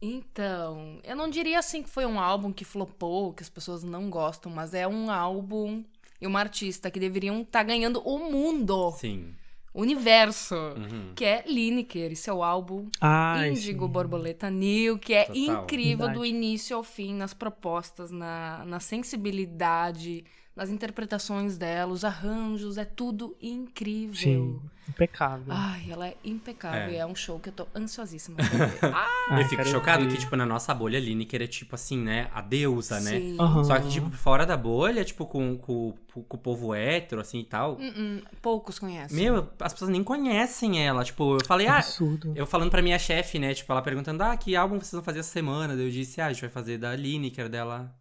[0.00, 4.10] Então, eu não diria assim que foi um álbum que flopou, que as pessoas não
[4.10, 5.82] gostam, mas é um álbum
[6.20, 9.34] e uma artista que deveriam estar ganhando o mundo, Sim.
[9.74, 11.12] Universo, Uhum.
[11.16, 13.92] que é Lineker, esse é o álbum Ai, Índigo sim.
[13.92, 15.36] Borboleta New, que é Total.
[15.64, 16.28] incrível do Verdade.
[16.30, 20.24] início ao fim, nas propostas, na, na sensibilidade,
[20.56, 24.14] nas interpretações dela, os arranjos, é tudo incrível.
[24.14, 25.46] Sim, impecável.
[25.48, 26.90] Ai, ela é impecável.
[26.90, 26.94] É.
[26.94, 28.78] É, é um show que eu tô ansiosíssima pra ver.
[28.84, 30.12] Ah, eu fico chocado ver.
[30.12, 32.30] que, tipo, na nossa bolha, Lineker é tipo assim, né?
[32.32, 33.18] A deusa, né?
[33.18, 33.36] sim.
[33.38, 33.64] Aham.
[33.64, 37.44] Só que, tipo, fora da bolha, tipo, com, com, com o povo hétero, assim e
[37.44, 37.76] tal.
[37.80, 39.16] Hum, hum, poucos conhecem.
[39.16, 41.02] Meu, as pessoas nem conhecem ela.
[41.02, 41.78] Tipo, eu falei, ah.
[41.78, 42.32] Absurdo.
[42.36, 43.54] Eu falando pra minha chefe, né?
[43.54, 45.74] Tipo, ela perguntando, ah, que álbum vocês vão fazer essa semana?
[45.74, 47.92] Daí eu disse, ah, a gente vai fazer da Lineker dela.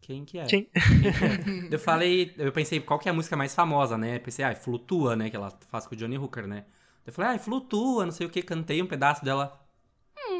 [0.00, 0.44] Quem que é?
[0.44, 0.64] Quem?
[0.64, 1.68] que é?
[1.74, 4.18] eu falei, eu pensei, qual que é a música mais famosa, né?
[4.18, 5.30] Pensei, ah, Flutua, né?
[5.30, 6.64] Que ela faz com o Johnny Hooker, né?
[7.06, 9.58] Eu falei, ah, Flutua, não sei o que, cantei um pedaço dela.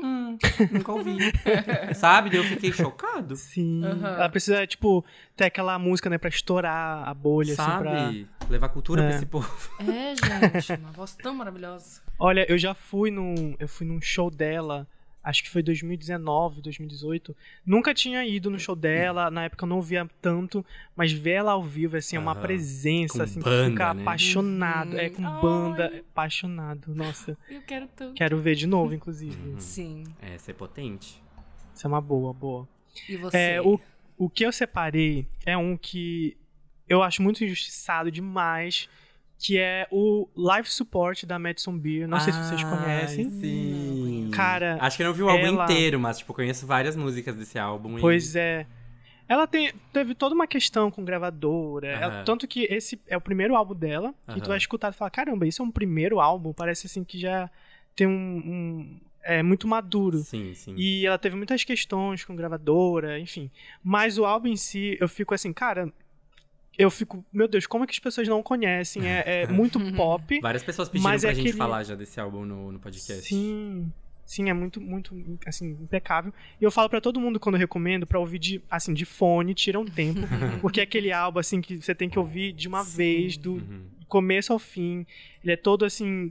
[0.02, 0.38] Hum,
[0.70, 1.16] nunca ouvi.
[1.94, 2.30] Sabe?
[2.30, 3.36] Daí eu fiquei chocado.
[3.36, 3.84] Sim.
[3.84, 4.14] Aham.
[4.16, 5.04] Ela precisa, tipo,
[5.36, 8.06] ter aquela música, né, pra estourar a bolha, assim, pra...
[8.06, 8.28] Sabe?
[8.48, 9.16] Levar cultura pra É.
[9.16, 9.70] esse povo.
[9.80, 10.14] É,
[10.60, 12.00] gente, uma voz tão maravilhosa.
[12.18, 13.54] Olha, eu já fui num.
[13.58, 14.86] Eu fui num show dela,
[15.22, 17.36] acho que foi 2019, 2018.
[17.64, 20.64] Nunca tinha ido no show dela, na época eu não via tanto,
[20.96, 22.40] mas ver ela ao vivo, assim, é uma Aham.
[22.40, 24.02] presença, Com assim, banda, fica né?
[24.02, 24.96] apaixonado.
[24.98, 25.40] É, com Uhum.
[25.40, 25.98] banda, Ai.
[26.00, 26.94] apaixonado.
[26.94, 28.14] Nossa, Eu quero tanto.
[28.14, 29.36] quero ver de novo, inclusive.
[29.50, 29.58] Uhum.
[29.60, 30.04] Sim.
[30.20, 31.22] É, ser potente.
[31.74, 32.68] Isso é uma boa, boa.
[33.08, 33.36] E você?
[33.36, 33.80] É, o,
[34.18, 36.36] o que eu separei é um que
[36.88, 38.88] eu acho muito injustiçado demais,
[39.38, 42.06] que é o live support da Madison Beer.
[42.08, 43.30] Não sei se vocês Ai, conhecem.
[43.30, 43.99] Sim.
[44.30, 47.34] Cara, Acho que eu não vi o álbum ela- inteiro, mas, tipo, conheço várias músicas
[47.36, 47.98] desse álbum.
[47.98, 48.66] e- Pois é.
[49.28, 51.86] Ela tem, teve toda uma questão com gravadora.
[51.88, 52.24] ela- Aham.
[52.24, 54.12] tanto que esse é o primeiro álbum dela.
[54.36, 56.52] E tu vai escutar e falar: caramba, isso é um primeiro álbum.
[56.52, 57.48] Parece assim que já
[57.94, 58.10] tem um.
[58.12, 60.18] um- é muito maduro.
[60.18, 60.74] Sim, sim.
[60.78, 63.50] E ela teve muitas questões com gravadora, enfim.
[63.84, 65.92] Mas o álbum em si, eu fico assim, cara.
[66.78, 69.06] Eu fico, meu Deus, como é que as pessoas não conhecem?
[69.06, 70.40] É, é muito pop.
[70.40, 73.22] Várias pessoas pediram Mas pra é gente aquele- falar já desse álbum no, no podcast.
[73.28, 73.92] Sim.
[74.30, 75.12] Sim, é muito, muito,
[75.44, 76.32] assim, impecável.
[76.60, 79.54] E eu falo pra todo mundo quando eu recomendo pra ouvir de, assim, de fone,
[79.54, 80.20] tira um tempo,
[80.62, 82.96] porque é aquele álbum, assim, que você tem que ouvir de uma Sim.
[82.96, 83.90] vez, do Uhum.
[84.06, 85.04] começo ao fim.
[85.42, 86.30] Ele é todo, assim,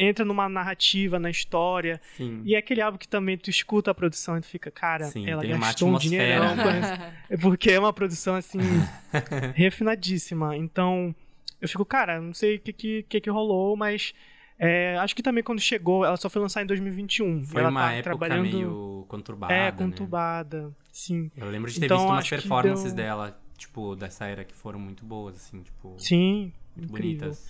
[0.00, 2.00] entra numa narrativa, na história.
[2.16, 2.42] Sim.
[2.44, 5.28] E é aquele álbum que também tu escuta a produção e tu fica, cara, Sim,
[5.30, 6.56] ela gastou um dinheirão.
[6.56, 7.14] né?
[7.30, 8.58] É porque é uma produção, assim,
[9.54, 10.56] refinadíssima.
[10.56, 11.14] Então,
[11.60, 14.12] eu fico, cara, não sei o que, que, que, que rolou, mas
[14.58, 17.44] é, acho que também quando chegou, ela só foi lançar em 2021.
[17.44, 19.72] Foi ela uma tá época trabalhando, meio conturbada, É, né?
[19.72, 21.30] conturbada, sim.
[21.36, 24.78] Eu lembro de ter Então, visto umas performances deu- dela, tipo, dessa era que foram
[24.78, 27.28] muito boas, assim, tipo, Sim, muito incrível.
[27.28, 27.48] bonitas.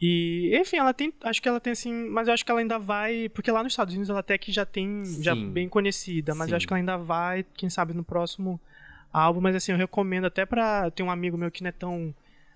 [0.00, 2.78] E, enfim, ela tem, acho que ela tem assim, mas eu acho que ela ainda
[2.78, 5.50] vai, porque lá nos Estados Unidos ela até que já tem, já Sim.
[5.50, 6.52] bem conhecida, mas Sim.
[6.52, 8.60] eu acho que ela ainda vai, quem sabe no próximo
[9.12, 12.14] álbum, mas assim, eu recomendo até pra, tem um amigo meu que não é tão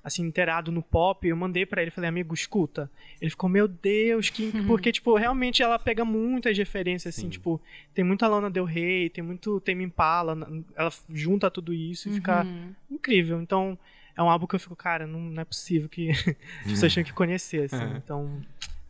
[0.08, 2.90] assim inteirado no pop, eu mandei pra ele, falei, amigo, escuta.
[3.20, 7.30] Ele ficou, meu Deus, que porque tipo, realmente ela pega muitas referências assim, Sim.
[7.30, 7.60] tipo,
[7.94, 10.36] tem muita Lana Del Rey, tem muito Tame Impala,
[10.76, 12.74] ela junta tudo isso e fica Uhum.
[12.90, 13.40] incrível.
[13.40, 13.78] Então,
[14.16, 16.10] é um álbum que eu fico, cara, não, não é possível que
[16.66, 17.94] as pessoas tinham que conhecer, assim.
[17.94, 17.96] É.
[17.98, 18.40] Então,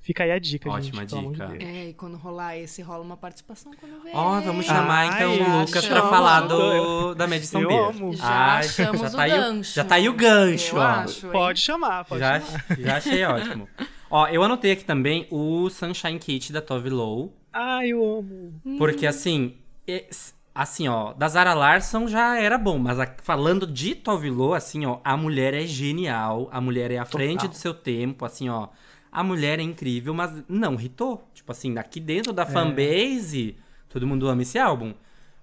[0.08, 1.14] fica aí a dica, Ótima gente.
[1.22, 1.46] de dica.
[1.48, 1.62] Deus.
[1.62, 4.12] É, e quando rolar esse, rola uma participação quando vem.
[4.14, 8.16] Ó, vamos chamar Ai, então o Lucas pra falar do, da Madison Eu amo.
[8.16, 9.74] Já Ai, achamos já o tá aí gancho.
[9.74, 10.84] Já tá aí o gancho, Eu ó.
[10.84, 11.28] acho?
[11.28, 12.64] Pode chamar, pode já, chamar.
[12.78, 13.68] já achei ótimo.
[14.10, 18.78] Ó, eu anotei aqui também o Sunshine Kit da Tove Lo, Ai, eu amo.
[18.78, 20.06] porque assim, e-
[20.54, 24.86] assim, ó, da Zara Larson já era bom, mas a- falando de Tove Lo, assim,
[24.86, 27.48] ó, a mulher é genial, a mulher é à frente Total.
[27.50, 28.68] do seu tempo, assim, ó,
[29.10, 31.28] a mulher é incrível, mas não hitou.
[31.34, 32.34] Tipo assim, aqui dentro É.
[32.34, 33.56] da fanbase,
[33.88, 34.92] todo mundo ama esse álbum.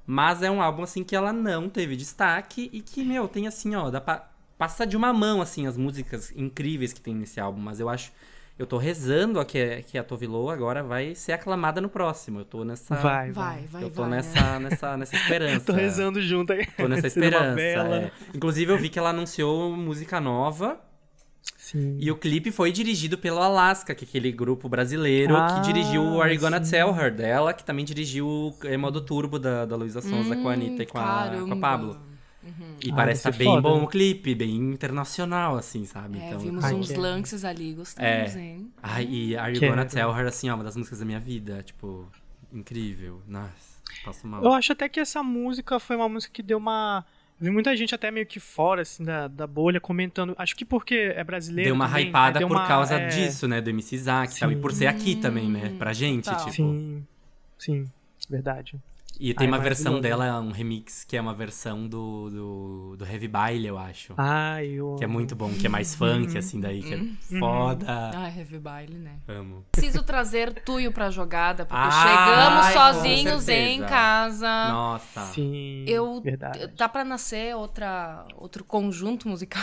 [0.07, 3.73] Mas é um álbum, assim, que ela não teve destaque e que, meu, tem assim,
[3.75, 7.59] ó, dá pra passar de uma mão, assim, as músicas incríveis que tem nesse álbum.
[7.59, 8.11] Mas eu acho,
[8.57, 12.39] eu tô rezando a que, que a Tovilo agora vai ser aclamada no próximo.
[12.41, 12.93] Eu tô nessa...
[12.95, 13.63] Vai, vai.
[13.65, 14.11] Vai, eu tô vai.
[14.11, 14.15] né?
[14.17, 15.65] nessa, nessa, nessa esperança.
[15.65, 16.67] Tô rezando junto aí.
[16.77, 17.59] Tô nessa esperança.
[17.59, 18.11] é.
[18.33, 20.79] Inclusive, eu vi que ela anunciou música nova.
[21.65, 21.97] Sim.
[21.99, 26.03] E o clipe foi dirigido pelo Alaska, que é aquele grupo brasileiro Ah, que dirigiu
[26.03, 26.69] o Are You Gonna sim.
[26.71, 30.53] Tell Her dela, que também dirigiu o Modo Turbo da, da Luísa Sonza com a
[30.53, 31.55] Anitta e com a, com a Hum, caramba.
[31.55, 31.99] Pablo.
[32.43, 32.75] Uhum.
[32.83, 33.61] E Ah, parece ser bem foda.
[33.63, 36.19] bom o clipe, bem internacional, assim, sabe?
[36.19, 38.39] É, então, vimos Ai, uns que- lances ali, gostamos, É.
[38.39, 38.71] hein?
[38.83, 39.71] Ai, e Are You Quero.
[39.71, 42.07] Gonna Tell Her, assim, ó, uma das músicas da minha vida, tipo,
[42.53, 43.21] incrível.
[43.27, 44.43] Nossa, passo mal.
[44.43, 47.03] Eu acho até que essa música foi uma música que deu uma.
[47.39, 50.33] Vi muita gente até meio que fora, assim, da, da bolha, comentando.
[50.37, 51.67] Acho que porque é brasileiro.
[51.69, 53.59] Deu uma também, hypada deu por uma- causa é, disso, né?
[53.59, 54.51] Do MC Isaac e tal.
[54.51, 55.75] E por ser aqui também, né?
[55.77, 56.45] Pra gente, total.
[56.49, 56.63] tipo.
[56.63, 57.05] Sim,
[57.57, 57.85] sim,
[58.29, 58.75] verdade.
[59.19, 63.05] E tem Ai, uma versão dela, um remix, que é uma versão do, do, do
[63.05, 64.13] Heavy Baile, eu acho.
[64.17, 67.85] Ai, eu Que é muito bom, que é mais funk, assim, daí, que é foda.
[68.13, 69.19] Ah, heavy baile, né?
[69.27, 69.65] Amo.
[69.71, 74.69] Preciso trazer Tuyo pra jogada, porque Ai, chegamos com sozinhos em casa.
[74.69, 75.21] Nossa.
[75.27, 76.67] Sim, Eu verdade.
[76.69, 79.61] tá pra nascer outra outro conjunto musical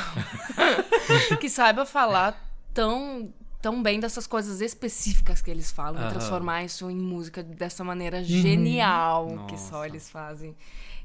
[1.40, 2.34] que saiba falar
[2.72, 7.82] tão tão bem dessas coisas específicas que eles falam, e transformar isso em música dessa
[7.84, 10.54] maneira genial que só eles fazem.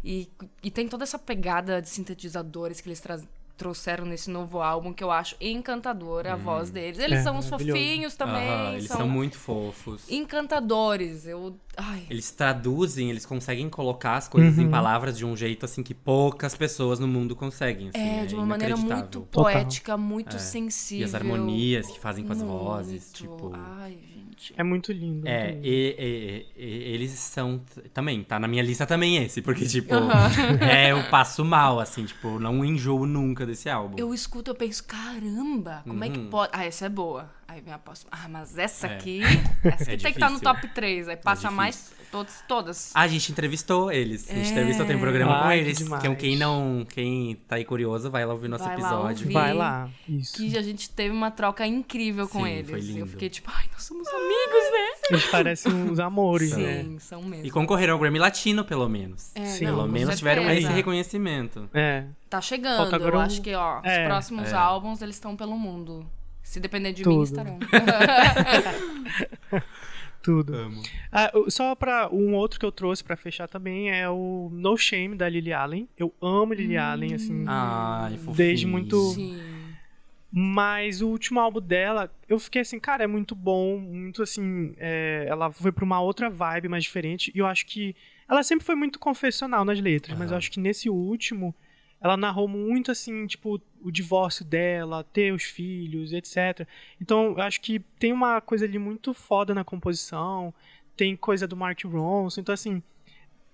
[0.04, 0.30] E,
[0.64, 3.22] e tem toda essa pegada de sintetizadores que eles tra-
[3.58, 7.00] trouxeram nesse novo álbum que eu acho encantadora a voz deles.
[7.00, 10.10] Eles É, são uns fofinhos também, Aham, eles são, são muito fofos.
[10.10, 11.26] encantadores.
[11.26, 14.66] Eu, ai, Eles traduzem, eles conseguem colocar as coisas Uhum.
[14.66, 17.90] em palavras de um jeito assim que poucas pessoas no mundo conseguem.
[17.90, 19.22] assim, É, de uma maneira muito.
[19.22, 19.44] Total.
[19.44, 20.40] poética, muito É.
[20.40, 21.02] sensível.
[21.02, 23.38] E as harmonias que fazem com as vozes, Muito.
[23.38, 23.52] tipo.
[23.56, 24.27] Ai, gente.
[24.56, 25.28] É muito lindo.
[25.28, 25.68] É, muito lindo.
[25.68, 27.62] e, e- e- eles são.
[27.94, 29.94] Também, tá na minha lista também esse, porque, tipo,
[30.62, 33.96] é, eu passo mal, assim, tipo, não enjoo nunca desse álbum.
[33.98, 36.30] Eu escuto, eu penso, caramba, como é que Uhum.
[36.30, 36.52] pode.
[36.54, 37.30] Ah, essa é boa.
[37.48, 38.10] Aí vem a próxima.
[38.12, 38.96] Ah, mas essa É.
[38.96, 39.22] aqui.
[39.64, 40.54] Essa É aqui tem que estar no difícil.
[40.62, 41.08] top 3.
[41.08, 41.56] Aí passa difícil.
[41.56, 42.92] mais todos, todas.
[42.94, 44.30] Ah, a gente entrevistou eles.
[44.30, 44.52] A gente É.
[44.52, 45.78] entrevistou, tem um programa com Ai, que eles.
[45.78, 46.04] demais.
[46.04, 46.86] Então, quem não.
[46.90, 49.22] Quem tá aí curioso, vai lá ouvir nosso Vai lá episódio.
[49.28, 49.34] ouvir.
[49.34, 49.90] Vai lá.
[50.10, 50.34] Isso.
[50.36, 52.70] Que a gente teve uma troca incrível com Sim, eles.
[52.70, 53.00] foi lindo.
[53.00, 54.88] Eu fiquei tipo, ai, nós somos amigos, né?
[55.10, 56.84] Eles parecem uns amores, né?
[56.84, 57.46] Sim, são mesmo.
[57.46, 59.32] E concorreram ao Grammy Latino, pelo menos.
[59.36, 59.66] É, Sim.
[59.66, 60.68] não, Pelo menos tiveram certeza.
[60.68, 61.70] esse reconhecimento.
[61.74, 62.06] É.
[62.30, 62.94] Tá chegando.
[62.96, 64.02] Eu um- acho que, ó, É.
[64.02, 64.56] os próximos É.
[64.56, 66.06] álbuns, eles estão pelo mundo.
[66.44, 67.24] Se depender de mim, Tudo.
[67.24, 67.60] estarão.
[70.24, 70.56] Tudo.
[70.56, 70.82] Amo.
[71.12, 75.16] Ah, só pra um outro que eu trouxe pra fechar também é o No Shame
[75.16, 75.88] da Lily Allen.
[75.98, 77.46] Eu amo Lily Allen, assim.
[77.48, 78.18] Ai.
[78.36, 79.40] Desde muito- Sim.
[80.32, 84.74] Mas o último álbum dela, eu fiquei assim, cara, é muito bom, muito assim.
[84.78, 87.32] é, ela foi pra uma outra vibe mais diferente.
[87.34, 87.96] E eu acho que.
[88.30, 91.56] Ela sempre foi muito confessional nas letras, mas eu acho que nesse último,
[92.02, 96.68] ela narrou muito assim, tipo, o divórcio dela, ter os filhos, etc.
[97.02, 100.54] Então, eu acho que tem uma coisa ali muito foda na composição,
[100.98, 102.84] tem coisa do Mark Ronson, então assim.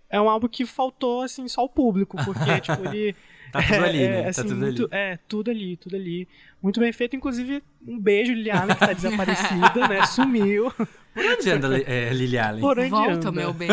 [0.09, 3.15] É um álbum que faltou, assim, só o público, porque, tipo, ele.
[3.53, 4.19] Tá tudo ali, é, né?
[4.19, 4.89] é, tá assim, tudo muito- ali.
[4.91, 6.27] É, tudo ali, tudo ali.
[6.61, 7.15] Muito bem feito.
[7.15, 10.03] Inclusive, um beijo, Liliana, que tá desaparecida, né?
[10.07, 10.71] Sumiu.
[11.13, 12.61] Por onde anda é, Lily Allen?
[12.61, 13.31] Por onde Volta, anda.
[13.31, 13.69] meu bem.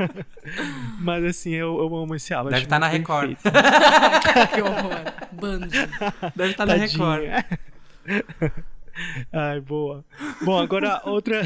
[0.98, 2.48] Mas assim, eu, eu amo esse álbum.
[2.48, 3.36] Deve estar na muito Record.
[4.54, 5.00] que horror.
[5.32, 5.68] Bando.
[6.34, 7.24] Deve estar na Record.
[9.30, 10.02] Ai, boa.
[10.42, 11.42] Bom, agora outra,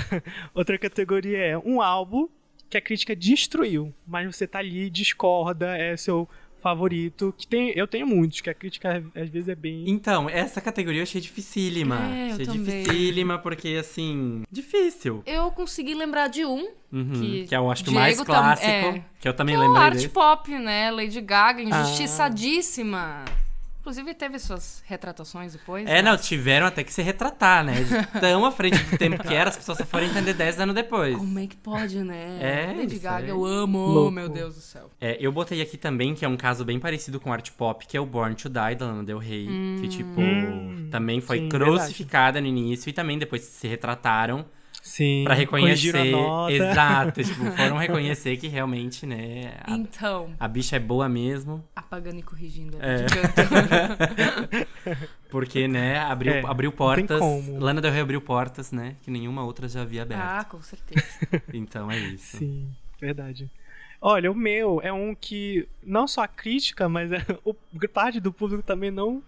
[0.54, 2.28] outra categoria é um álbum
[2.68, 6.28] que a crítica destruiu, mas você tá ali, discorda, é seu
[6.61, 9.85] favorito, que tem, eu tenho muitos, que a crítica às vezes é bem...
[9.88, 11.96] Então, essa categoria eu achei dificílima.
[12.14, 12.83] É, eu achei também.
[12.83, 15.23] dificílima porque, assim, difícil.
[15.27, 18.25] Eu consegui lembrar de um, Uhum, Que que, é, eu acho que o mais tam-
[18.27, 19.05] clássico, é.
[19.20, 20.09] que eu também que é o lembrei art desse.
[20.09, 20.90] pop, né?
[20.90, 23.37] Lady Gaga, Ah.
[23.81, 25.85] Inclusive teve suas retratações depois.
[25.88, 26.03] É, né?
[26.03, 27.83] não, tiveram até que se retratar, né?
[27.83, 30.75] De tão à frente do tempo que era, as pessoas só foram entender 10 anos
[30.75, 31.16] depois.
[31.16, 32.38] Como é que pode, né?
[32.40, 34.11] É, Lady isso Gaga, é eu amo, louco.
[34.11, 34.90] meu Deus do céu.
[35.01, 37.97] É, eu botei aqui também, que é um caso bem parecido com art pop, que
[37.97, 39.49] é o Born to Die, da Lana Del Rey.
[39.81, 44.45] Que, tipo, Hum, também foi sim, crucificada no início e também depois se retrataram
[44.90, 46.12] Sim, pra reconhecer.
[46.48, 51.64] Exato, tipo, foram reconhecer que realmente, né, a, Então, a bicha é boa mesmo.
[51.76, 52.76] apagando e corrigindo.
[52.81, 53.07] É.
[54.90, 55.07] É.
[55.31, 57.20] Porque, né, abriu, É, abriu portas.
[57.20, 57.57] como.
[57.61, 60.20] Lana Del Rey abriu portas, né, que nenhuma outra já havia aberto.
[60.20, 61.07] ah, com certeza.
[61.55, 62.38] Então é isso.
[62.38, 62.68] Sim,
[63.00, 63.48] verdade.
[64.00, 67.55] Olha, o meu é um que não só a crítica, mas é, o,
[67.92, 69.22] parte do público também não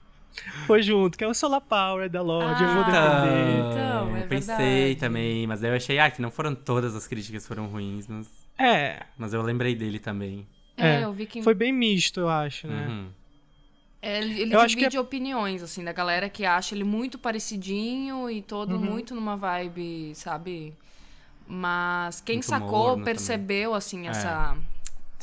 [0.66, 3.58] foi junto, que é o Solar Power da Lorde, eu vou Ah, defender.
[3.70, 4.96] Então, é eu pensei verdade.
[5.00, 8.28] também, mas daí eu achei, ah, que não foram todas as críticas foram ruins, mas,
[8.58, 10.46] É, mas eu lembrei dele também.
[10.76, 12.86] É, É, eu vi que foi bem misto, eu acho, né?
[12.88, 13.08] Uhum.
[14.00, 17.18] É, ele ele Eu acho que divide opiniões, assim, da galera que acha ele muito
[17.18, 18.80] parecidinho e todo Uhum.
[18.80, 20.72] muito numa vibe, sabe?
[21.46, 24.12] Mas quem Muito sacou percebeu, assim, É.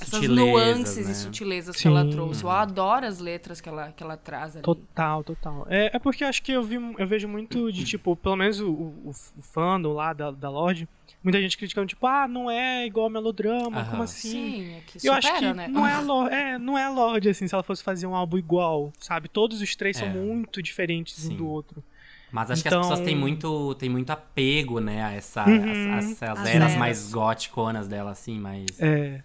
[0.02, 0.04] essa...
[0.18, 1.12] Essas Sutilezas, nuances né?
[1.12, 1.90] e sutilezas que Sim.
[1.90, 2.44] ela trouxe.
[2.44, 4.64] Eu adoro as letras que ela, que ela traz ali.
[4.64, 5.66] Total, total.
[5.70, 8.60] É, é porque eu acho que eu, vi, eu vejo muito de, tipo, pelo menos
[8.60, 10.88] o, o, o fandom lá da, da Lorde,
[11.24, 13.90] muita gente criticando, tipo, ah, não é igual melodrama, Aham.
[13.92, 14.30] como assim?
[14.32, 15.68] Sim, é que eu supera, acho que né?
[15.68, 18.16] não, é a Lorde, é, não é a Lorde, assim, se ela fosse fazer um
[18.16, 19.28] álbum igual, sabe?
[19.28, 20.12] Todos os três são É.
[20.14, 21.34] muito diferentes Sim.
[21.34, 21.84] um do outro.
[22.32, 25.96] Mas acho que Então- as pessoas têm muito, têm muito apego, né, a essa, Uhum.
[25.98, 26.76] as, as- as As eras eras.
[26.78, 29.24] mais goticonas dela, assim, mais, É,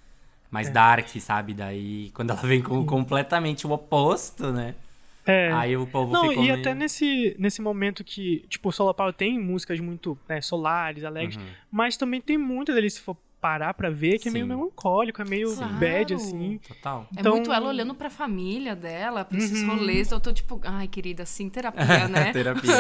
[0.55, 0.71] mais é.
[0.71, 1.53] dark, sabe?
[1.53, 4.75] Daí, quando ela vem com completamente o oposto, né?
[5.27, 5.51] é.
[5.53, 6.61] Aí o povo Não, ficou e meio...
[6.61, 11.37] até nesse, nesse momento que, tipo, o Solar Power tem músicas muito né, solares, alegres,
[11.37, 11.43] Uhum.
[11.73, 14.49] mas também tem muitas deles, se for parar pra ver, que é meio Sim.
[14.55, 15.73] melancólico, é meio Claro.
[15.75, 16.59] bad, assim.
[16.67, 17.07] Total.
[17.15, 19.77] É Então- muito ela olhando pra família dela, pra esses Uhum.
[19.77, 20.11] rolês.
[20.11, 22.33] Eu tô tipo, ai, querida, sim, terapia, né?
[22.33, 22.71] terapia.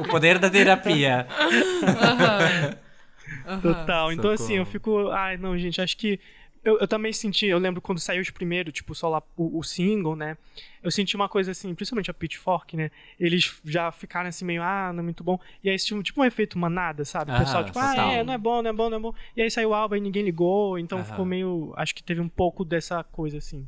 [0.00, 1.26] O poder da terapia.
[1.86, 3.60] Aham.
[3.60, 4.12] Total.
[4.12, 5.04] Então, assim, eu Socorro.
[5.06, 5.10] fico.
[5.12, 6.18] Ai, não, gente, acho que.
[6.66, 9.62] Eu, eu também senti, eu lembro quando saiu os primeiros, tipo, só lá o, o
[9.62, 10.36] single, né?
[10.82, 12.90] Eu senti uma coisa assim, principalmente a Pitchfork, né?
[13.20, 15.38] Eles já ficaram assim meio, ah, não é muito bom.
[15.62, 17.30] E aí tinha tipo um efeito manada, sabe?
[17.30, 18.08] O Ah, pessoal, tipo, total.
[18.08, 19.14] ah, é, não é bom, não é bom, não é bom.
[19.36, 21.06] E aí saiu o álbum e ninguém ligou, então Aham.
[21.06, 21.72] ficou meio.
[21.76, 23.64] Acho que teve um pouco dessa coisa assim.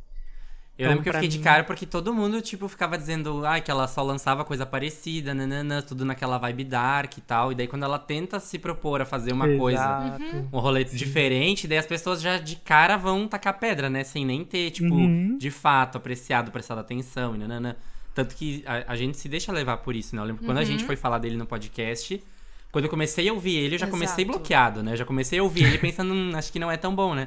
[0.78, 3.44] Eu Então, lembro que eu fiquei de mim- cara porque todo mundo, tipo, ficava dizendo
[3.44, 7.50] ai, que ela só lançava coisa parecida, nanana, tudo naquela vibe dark e tal.
[7.50, 10.48] E daí quando ela tenta se propor a fazer uma coisa, Exato.
[10.52, 14.04] um rolê diferente, daí as pessoas já de cara vão tacar pedra, né?
[14.04, 15.36] Sem nem ter, tipo, Uhum.
[15.36, 17.76] de fato, apreciado, prestado atenção e nanana.
[18.14, 20.22] Tanto que a, a gente se deixa levar por isso, né?
[20.22, 22.22] Eu lembro que quando a gente foi falar dele no podcast,
[22.70, 24.38] quando eu comecei a ouvir ele, eu já comecei Exato.
[24.38, 24.92] bloqueado, né?
[24.92, 27.26] Eu já comecei a ouvir ele pensando, hum, acho que não é tão bom, né?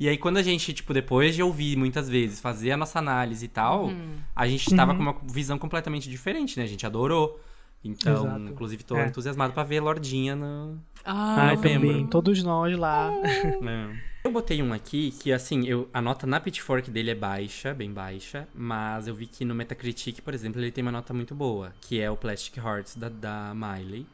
[0.00, 3.44] E aí, quando a gente, tipo, depois de ouvir muitas vezes, fazer a nossa análise
[3.44, 4.16] e tal, Uhum.
[4.34, 6.64] a gente tava com uma visão completamente diferente, né?
[6.64, 7.38] A gente adorou.
[7.84, 8.44] Então, Exato.
[8.50, 9.06] inclusive, tô É.
[9.08, 10.78] entusiasmado pra ver Lordinha no.
[11.04, 11.88] Ah, Ai, novembro.
[11.88, 12.06] também.
[12.06, 13.10] Todos nós lá.
[13.60, 14.00] né?
[14.24, 17.90] Eu botei um aqui que, assim, eu, a nota na Pitchfork dele é baixa, bem
[17.90, 21.72] baixa, mas eu vi que no Metacritic, por exemplo, ele tem uma nota muito boa,
[21.80, 24.06] que é o Plastic Hearts da, da Miley.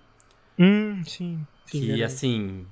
[0.57, 1.45] hum, sim.
[1.67, 2.03] sim que, verdade.
[2.05, 2.65] assim,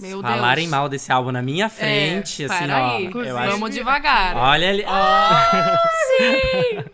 [0.00, 0.70] Meu falarem Deus.
[0.70, 2.96] mal desse álbum na minha frente, é, assim, ó.
[2.96, 3.10] aí.
[3.12, 3.50] Eu acho...
[3.52, 4.36] Vamos devagar.
[4.36, 4.84] Olha ali.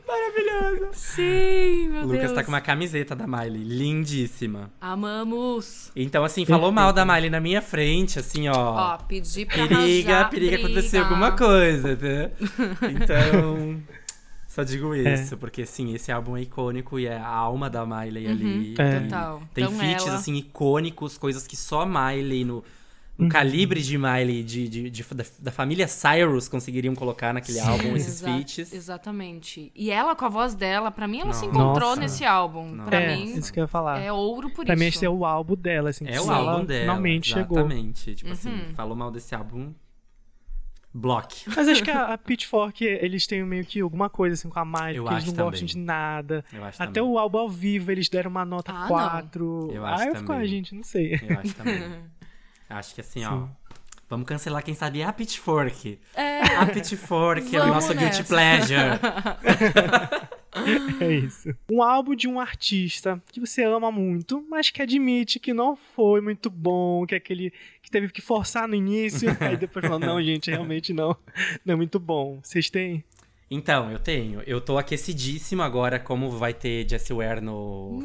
[0.92, 2.32] Sim, meu O Lucas Deus.
[2.32, 4.70] tá com uma camiseta da Miley, lindíssima.
[4.80, 5.90] Amamos.
[5.94, 8.94] Então, assim, falou mal da Miley na minha frente, assim, ó.
[8.94, 10.56] Ó, pedi pra periga, periga briga.
[10.56, 12.30] acontecer alguma coisa, tá?
[12.90, 13.82] Então,
[14.46, 18.26] só digo isso, porque assim, esse álbum é icônico e é a alma da Miley
[18.28, 18.74] ali.
[18.78, 18.82] É.
[18.84, 19.02] Uhum.
[19.04, 19.42] Total.
[19.52, 22.62] Tem Então feats, ela- assim, icônicos, coisas que só Miley, no,
[23.16, 23.28] no Uhum.
[23.30, 28.20] calibre de Miley, de, de- de- da, da família Cyrus, conseguiriam colocar naquele álbum esses
[28.22, 28.72] Exa- feats.
[28.72, 29.70] Exatamente.
[29.74, 31.56] E ela, com a voz dela, pra mim, ela se Nossa.
[31.58, 32.00] encontrou Nossa.
[32.00, 32.68] nesse álbum.
[32.72, 32.90] Nossa.
[32.90, 34.00] Pra é, mim, isso que eu ia falar.
[34.00, 34.82] é ouro por pra isso.
[34.82, 36.06] mim, esse é o álbum dela, assim.
[36.08, 36.80] É que o ela álbum dela.
[36.80, 37.58] Finalmente chegou.
[37.58, 38.14] Exatamente.
[38.16, 38.74] Tipo assim, Uhum.
[38.74, 39.72] falou mal desse álbum.
[40.96, 41.42] Block.
[41.56, 44.64] Mas acho que a, a Pitchfork, eles têm meio que alguma coisa assim com a
[44.64, 45.64] Miley, Eu que eles não gostam também.
[45.66, 46.44] de nada.
[46.52, 47.12] Eu acho Até também.
[47.12, 48.86] o álbum ao vivo, eles deram uma nota Ah, não.
[48.88, 49.70] 4.
[49.72, 50.42] Eu acho ah, eu fico, também.
[50.42, 51.18] ah, gente, não sei.
[51.28, 51.82] Eu acho também.
[52.74, 53.30] Acho que assim, ó.
[53.30, 53.48] Sim.
[54.08, 55.98] Vamos cancelar quem sabe a Pitchfork.
[56.14, 58.24] É, A Pitchfork é o nosso guilty nessa.
[58.24, 59.00] pleasure.
[61.00, 61.52] É isso.
[61.68, 66.20] Um álbum de um artista que você ama muito, mas que admite que não foi
[66.20, 70.22] muito bom, que é aquele que teve que forçar no início, aí depois falou, não,
[70.22, 71.16] gente, realmente não,
[71.64, 72.38] não é muito bom.
[72.40, 73.02] Vocês têm?
[73.54, 74.40] Então, eu tenho.
[74.46, 78.00] Eu tô aquecidíssimo agora, como vai ter Jessie Ware no.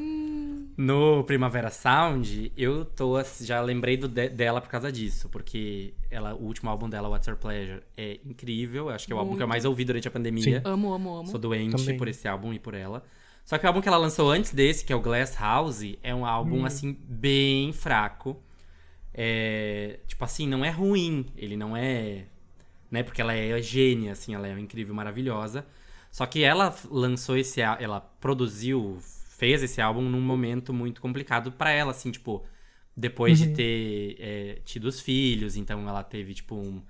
[0.78, 3.16] No Primavera Sound, eu tô.
[3.42, 7.28] Já lembrei do de- dela por causa disso, porque ela, o último álbum dela, What's
[7.28, 8.86] Your Pleasure, é incrível.
[8.88, 9.50] Eu acho que é o álbum que eu Muito.
[9.50, 10.62] mais ouvi durante a pandemia.
[10.64, 11.28] amo, amo, amo.
[11.28, 11.98] Sou doente Também.
[11.98, 13.04] por esse álbum e por ela.
[13.44, 16.14] Só que o álbum que ela lançou antes desse, que é o Glass House, é
[16.16, 18.38] um álbum, assim, bem fraco.
[19.14, 21.26] É, tipo assim, não é ruim.
[21.36, 22.26] Ele não é.
[22.92, 25.66] Né, porque ela é gênia, assim, ela é incrível, maravilhosa.
[26.12, 31.70] Só que ela lançou esse ela produziu, fez esse álbum num momento muito complicado pra
[31.72, 32.44] ela, assim, tipo,
[32.98, 36.82] depois de ter é, tido os filhos, então ela teve, tipo, um,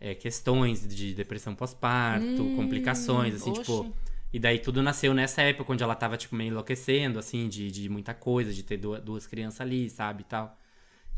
[0.00, 3.52] é, questões de depressão pós-parto, Hum, complicações, assim, oxe.
[3.52, 3.90] tipo.
[4.32, 7.88] E daí tudo nasceu nessa época onde ela tava, tipo, meio enlouquecendo, assim, de, de
[7.88, 10.56] muita coisa, de ter du- duas crianças ali, sabe, e tal.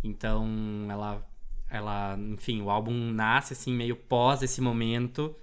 [0.05, 0.47] Então,
[0.91, 1.27] ela,
[1.71, 5.37] ela, enfim, o álbum nasce, assim, meio pós esse momento.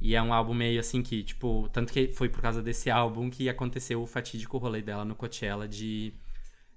[0.00, 3.30] E é um álbum meio assim que, tipo, tanto que foi por causa desse álbum
[3.30, 6.14] que aconteceu o fatídico rolê dela no Coachella de.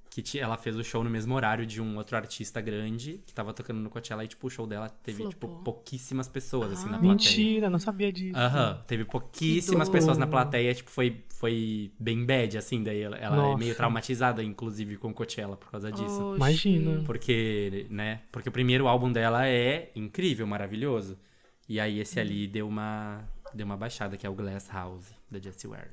[0.10, 3.54] Que ela fez o show no mesmo horário de um outro artista grande que tava
[3.54, 5.64] tocando no Coachella e, tipo, o show dela teve, tipo, Flopou.
[5.64, 7.00] pouquíssimas pessoas, assim, na Ah.
[7.00, 7.30] plateia.
[7.30, 8.36] Mentira, não sabia disso.
[8.36, 13.54] Aham, teve pouquíssimas pessoas na plateia, tipo, foi, foi bem bad, assim, daí ela, ela
[13.54, 16.22] é meio traumatizada, inclusive, com o Coachella por causa disso.
[16.32, 16.36] Oxi.
[16.38, 17.04] Imagina.
[17.06, 21.18] Porque, né, porque o primeiro álbum dela é incrível, maravilhoso.
[21.68, 25.38] E aí esse ali deu uma, deu uma baixada, que é o Glass House, da
[25.40, 25.92] Jessie Ware.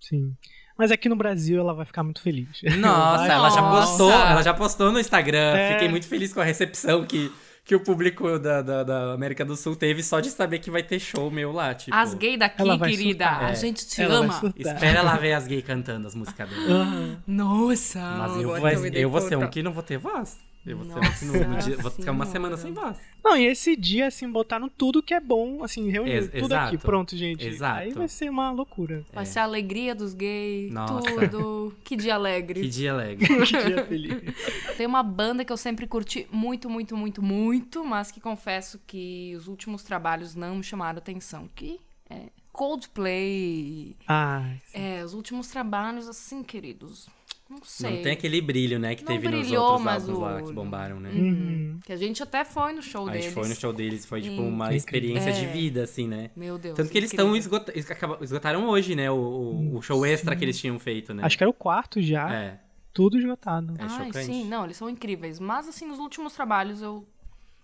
[0.00, 0.32] Sim.
[0.76, 2.48] Mas aqui no Brasil ela vai ficar muito feliz.
[2.78, 3.86] Nossa, Vai- ela já Nossa.
[3.88, 5.56] postou, ela já postou no Instagram.
[5.56, 5.72] É.
[5.72, 7.32] Fiquei muito feliz com a recepção que,
[7.64, 10.82] que o público da, da, da América do Sul teve só de saber que vai
[10.84, 11.96] ter show meu lá, tipo.
[11.96, 13.44] As gays daqui, querida, surtar.
[13.44, 13.54] a É.
[13.56, 14.54] gente te Ela ama.
[14.56, 17.20] Espera ela ver as gays cantando as músicas dela.
[17.26, 20.38] Nossa, Mas eu, vou, eu eu vou ser um que não vou ter voz.
[20.66, 22.98] Eu vou, ser Nossa no, no dia, vou ficar uma semana sem voz.
[23.24, 26.74] Não, e esse dia, assim, botaram tudo que é bom, assim, reuniu Ex- tudo aqui.
[26.74, 26.78] exato.
[26.78, 27.46] Pronto, gente.
[27.46, 27.78] Exato.
[27.80, 29.02] Aí vai ser uma loucura.
[29.12, 29.26] Vai É.
[29.26, 31.10] ser a alegria dos gays, Nossa.
[31.10, 31.74] tudo.
[31.84, 32.60] Que dia alegre.
[32.60, 33.26] Que dia alegre.
[33.46, 34.34] que dia feliz.
[34.76, 39.34] Tem uma banda que eu sempre curti muito, muito, muito, muito, mas que confesso que
[39.36, 41.48] os últimos trabalhos não me chamaram atenção.
[41.54, 41.80] Que
[42.10, 43.96] é Coldplay.
[44.06, 47.08] Ai, É, os últimos trabalhos, assim, queridos.
[47.48, 47.96] Não sei.
[47.96, 50.42] Não tem aquele brilho, né, que Não teve nos brilhou, outros mas álbuns o- lá
[50.42, 51.10] que bombaram, né?
[51.10, 51.80] Uhum.
[51.82, 53.24] Que a gente até foi no show A deles.
[53.24, 54.48] gente foi no show deles, foi tipo Sim.
[54.48, 55.48] uma Que experiência de É.
[55.50, 56.30] vida, assim, né?
[56.36, 56.76] Meu Deus.
[56.76, 57.72] Tanto que eles estão esgota...
[58.20, 59.10] esgotaram hoje, né?
[59.10, 61.22] O, o- show extra que eles tinham feito, né?
[61.24, 62.30] Acho que era o quarto já.
[62.34, 62.60] É,
[62.92, 63.74] Tudo esgotado.
[63.78, 64.24] é Ai, chocante.
[64.26, 65.38] sim, não, eles são incríveis.
[65.40, 67.06] Mas, assim, nos últimos trabalhos eu.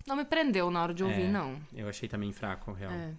[0.06, 1.30] Não me prendeu na hora de ouvir, É.
[1.30, 1.56] não.
[1.74, 2.92] Eu achei também fraco, real.
[2.92, 3.12] É.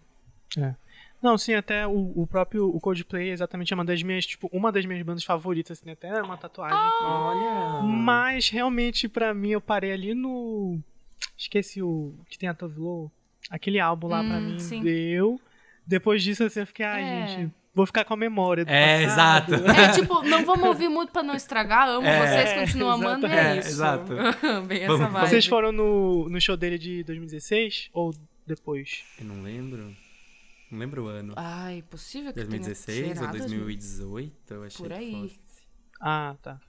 [0.57, 0.73] É.
[1.21, 4.71] Não, sim, até o, o próprio o Coldplay é exatamente uma das minhas, tipo, uma
[4.71, 6.77] das minhas bandas favoritas, assim, até uma tatuagem.
[7.01, 7.81] Olha!
[7.83, 10.79] Mas realmente, pra mim, eu parei ali no.
[11.37, 12.13] Esqueci o.
[12.29, 13.11] que tem a Tove Lo.
[13.49, 14.81] Aquele álbum lá pra Hum, mim sim.
[14.81, 15.39] deu.
[15.85, 17.27] Depois disso, assim, eu fiquei, ai, É.
[17.27, 19.53] gente, vou ficar com a memória do É, passado.
[19.53, 19.65] exato.
[19.79, 23.31] É tipo, não vamos ouvir muito pra não estragar, amo É, vocês, continuam amando e
[23.31, 23.59] é exatamente.
[23.59, 23.67] isso.
[23.67, 24.61] É, exato.
[24.67, 25.29] Bem essa Vamos- vibe.
[25.29, 28.13] Vocês foram no, no show dele de 2016 ou
[28.47, 29.03] depois?
[29.19, 29.95] Eu não lembro.
[30.71, 31.33] Não lembro o ano.
[31.35, 32.47] Ai, possível que tenha...
[32.49, 34.53] 2016 será ou 2018?
[34.53, 35.11] Eu achei Por que aí.
[35.21, 35.39] fosse.
[36.01, 36.59] Ah, tá.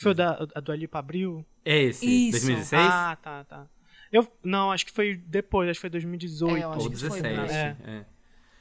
[0.00, 1.44] Foi o da, a do Alipa Abril?
[1.64, 2.06] É esse?
[2.06, 2.32] Isso.
[2.46, 2.82] 2016?
[2.82, 3.66] Ah, tá, tá.
[4.12, 6.56] Eu, não, acho que foi depois, acho que foi 2018.
[6.56, 7.36] É, ou que foi 17.
[7.36, 7.50] mais.
[7.50, 7.76] É.
[7.84, 8.06] é.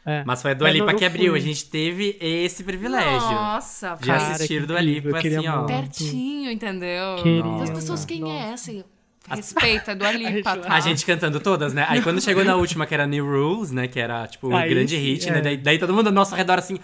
[0.07, 0.23] É.
[0.23, 1.31] Mas foi a Dua Mas Lipa eu- que abriu.
[1.31, 1.39] fui.
[1.39, 3.09] A gente teve esse privilégio.
[3.31, 5.65] Nossa, de cara, assistir que Dua incrível, Lipa, eu queria assim, ó.
[5.65, 7.15] pertinho, entendeu?
[7.23, 8.07] Queria, as pessoas, Nossa.
[8.07, 8.85] quem é essa?
[9.29, 10.73] Respeita, do Alipa, A gente- tá?
[10.75, 11.85] A gente cantando todas, né?
[11.89, 13.87] Aí quando chegou na última, que era New Rules, né?
[13.87, 15.31] Que era, tipo, o Aí grande sim, hit, é.
[15.33, 15.41] né?
[15.41, 16.77] Daí, daí todo mundo ao nosso redor assim.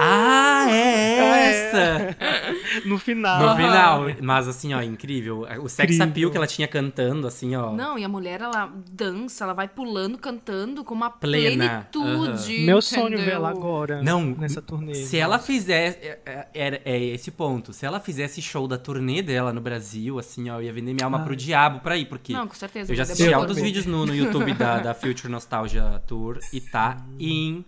[0.00, 1.50] Ah, é Ah, é.
[1.50, 2.16] essa!
[2.84, 3.40] No final.
[3.50, 4.02] No final.
[4.20, 5.46] Mas assim, ó, incrível.
[5.62, 6.06] O sex Incrível.
[6.08, 7.72] appeal que ela tinha cantando, assim, ó.
[7.72, 12.64] Não, e a mulher, ela dança, ela vai pulando, cantando com uma Plena, plenitude.
[12.66, 14.02] Meu sonho ver ela agora.
[14.02, 14.94] Não, Nessa turnê.
[14.94, 15.98] Se ela fizer.
[16.02, 17.72] É, é- é- é esse ponto.
[17.72, 21.04] Se ela fizesse show da turnê dela no Brasil, assim, ó, eu ia vender minha
[21.04, 21.24] alma Ai.
[21.24, 22.32] pro diabo pra ir, porque.
[22.32, 22.90] Não, com certeza.
[22.92, 26.96] Eu já assisti altos vídeos no, no YouTube da, da Future Nostalgia Tour e tá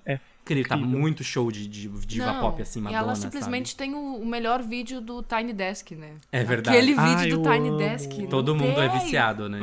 [0.05, 0.69] É incrível.
[0.69, 0.99] Tá incrível.
[0.99, 3.79] muito show de, de diva Não, pop, assim, E Madonna, ela simplesmente sabe?
[3.79, 6.15] tem o, o melhor vídeo do Tiny Desk, né?
[6.31, 6.77] É verdade.
[6.77, 7.79] Aquele vídeo do Tiny amo.
[7.79, 8.27] Desk.
[8.29, 9.61] Todo mundo é viciado, né?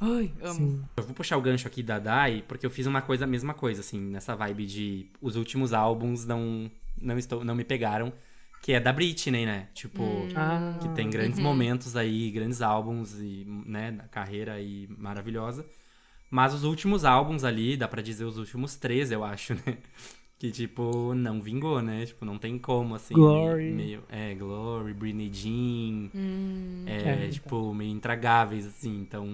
[0.00, 0.54] Ai, amo.
[0.54, 0.84] Sim.
[0.96, 3.54] Eu vou puxar o gancho aqui da Dai, porque eu fiz uma coisa, a mesma
[3.54, 6.70] coisa, assim, nessa vibe de os últimos álbuns não,
[7.00, 8.12] não, estou, não me pegaram,
[8.60, 9.68] que é da Britney, né?
[9.72, 10.28] Tipo, Hum.
[10.34, 15.64] Ah, que tem grandes momentos aí, grandes álbuns e, né, carreira aí maravilhosa.
[16.30, 19.78] Mas os últimos álbuns ali, dá pra dizer os últimos três, eu acho, né?
[20.44, 22.04] Que, tipo, não vingou, né?
[22.04, 23.14] Tipo, não tem como, assim.
[23.14, 23.70] Glory.
[23.70, 29.00] Meio, é, Glory, Britney Jean, Hum, é, É, tipo, meio intragáveis, assim.
[29.00, 29.26] Então,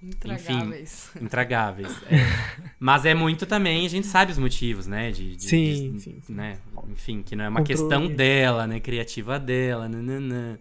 [0.00, 1.10] intragáveis.
[1.20, 2.00] intragáveis.
[2.04, 2.10] é.
[2.78, 5.10] Mas é muito também, a gente sabe os motivos, né?
[5.10, 6.32] De, de- Sim, de- sim, sim.
[6.32, 6.60] Né?
[6.88, 7.80] Enfim, que não é uma Controle.
[7.80, 8.78] questão dela, né?
[8.78, 10.60] Criativa dela, nananã.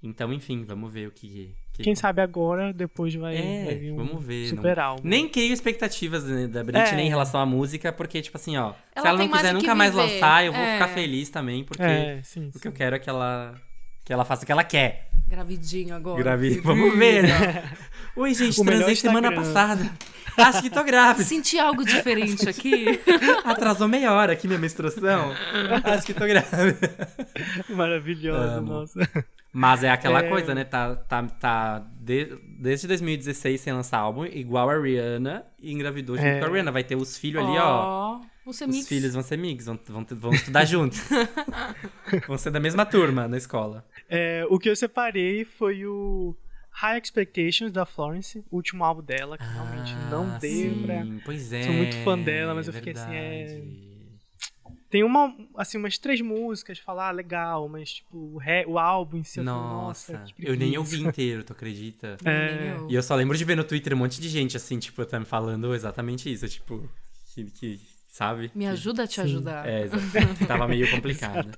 [0.00, 1.52] Então, enfim, vamos ver o que.
[1.80, 5.02] Que Quem sabe agora, depois vai, É, vai vir um vamos ver, super não- álbum.
[5.08, 7.06] Nem crio expectativas né, da Britney É.
[7.06, 9.74] em relação à música, porque, tipo assim, ó, se Ela ela tem não quiser nunca
[9.74, 10.72] mais lançar, eu vou é.
[10.74, 13.54] ficar feliz também, porque É, sim, o que eu quero é que ela,
[14.04, 15.08] que ela faça o que ela quer.
[15.28, 16.36] Gravidinho agora.
[16.38, 17.70] Que Vamos ver, né?
[18.16, 19.88] Oi, gente, O transei semana passada.
[20.36, 21.24] Acho que tô grávida.
[21.24, 22.98] Senti algo diferente aqui.
[23.44, 25.32] Atrasou meia hora aqui minha menstruação.
[25.84, 26.90] Acho que tô grávida.
[27.68, 28.72] Maravilhosa, Amo.
[28.72, 29.08] nossa.
[29.52, 30.28] Mas é aquela É.
[30.28, 30.62] coisa, né?
[30.64, 36.26] Tá, tá, tá de- desde 2016 sem lançar álbum, igual a Rihanna, e engravidou junto
[36.28, 36.38] É.
[36.38, 36.70] com a Rihanna.
[36.70, 38.20] Vai ter os filhos ali, ó.
[38.46, 38.88] Os mix.
[38.88, 41.00] filhos vão ser amigos, vão, vão, vão estudar juntos.
[42.26, 43.84] vão ser da mesma turma na escola.
[44.08, 46.34] É, o que eu separei foi o
[46.70, 51.04] High Expectations da Florence, o último álbum dela, que realmente não Ah, deu sim, pra.
[51.24, 51.62] Pois é.
[51.64, 53.89] Sou muito fã dela, mas eu fiquei assim, é- verdade.
[54.90, 59.18] Tem uma, assim, umas três músicas, falar ah, legal, mas tipo, o, ré- o álbum
[59.18, 62.16] em si, Nossa, nossa, eu nem preguiça." ouvi inteiro, tu acredita?
[62.24, 62.76] É.
[62.88, 65.20] E eu só lembro de ver no Twitter um monte de gente, assim, tipo, tá
[65.20, 66.90] me falando exatamente isso, tipo,
[67.32, 68.50] que, que sabe?
[68.52, 69.20] Me ajuda a te Sim.
[69.22, 69.68] ajudar.
[69.68, 70.46] É, exato.
[70.48, 71.56] tava meio complicado.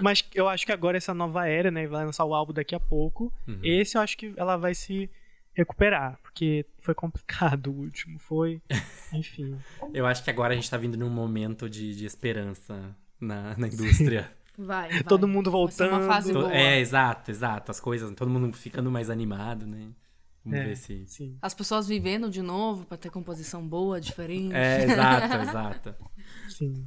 [0.00, 2.80] Mas eu acho que agora essa nova era, né, vai lançar o álbum daqui a
[2.80, 3.32] pouco.
[3.48, 3.58] Uhum.
[3.64, 5.10] Esse eu acho que ela vai se
[5.54, 8.62] recuperar, porque foi complicado o último, foi,
[9.12, 9.58] enfim.
[9.92, 13.66] Eu acho que agora a gente tá vindo num momento de, de esperança na, na
[13.68, 14.30] indústria.
[14.56, 15.02] Vai, vai.
[15.04, 16.06] Todo mundo ser uma voltando.
[16.06, 16.52] fase boa.
[16.54, 17.70] é, exato, exato.
[17.70, 19.90] As coisas, todo mundo ficando mais animado, né?
[20.44, 20.64] Vamos É.
[20.64, 21.06] ver se.
[21.06, 21.38] Sim.
[21.40, 24.54] As pessoas vivendo de novo pra ter composição boa, diferente.
[24.54, 25.94] É, exato, exato.
[26.48, 26.86] Sim.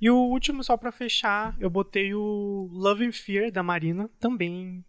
[0.00, 4.84] E o último, só pra fechar, eu botei o Love and Fear da Marina, também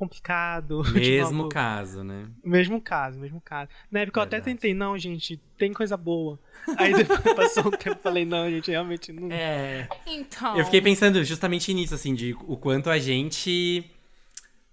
[0.00, 0.82] complicado.
[0.92, 2.26] Mesmo caso, né?
[2.42, 3.70] Mesmo caso, mesmo caso.
[3.90, 4.56] Na época eu até Verdade.
[4.56, 6.38] tentei, não, gente, tem coisa boa.
[6.76, 9.30] Aí depois passou um tempo e falei, não, gente, realmente não.
[9.30, 9.86] É.
[10.06, 10.56] Então.
[10.56, 13.84] Eu fiquei pensando justamente nisso, assim, de o quanto a gente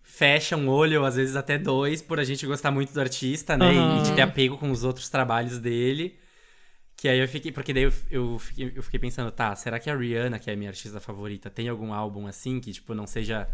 [0.01, 3.69] fecha um olho, às vezes até dois, por a gente gostar muito do artista, né?
[3.69, 3.99] Aham.
[3.99, 6.17] E de ter apego com os outros trabalhos dele.
[6.95, 7.51] Que aí eu fiquei.
[7.51, 10.53] Porque daí eu, eu, fiquei, eu fiquei pensando, tá, será que a Rihanna, que é
[10.53, 13.47] a minha artista favorita, tem algum álbum assim que, tipo, não seja.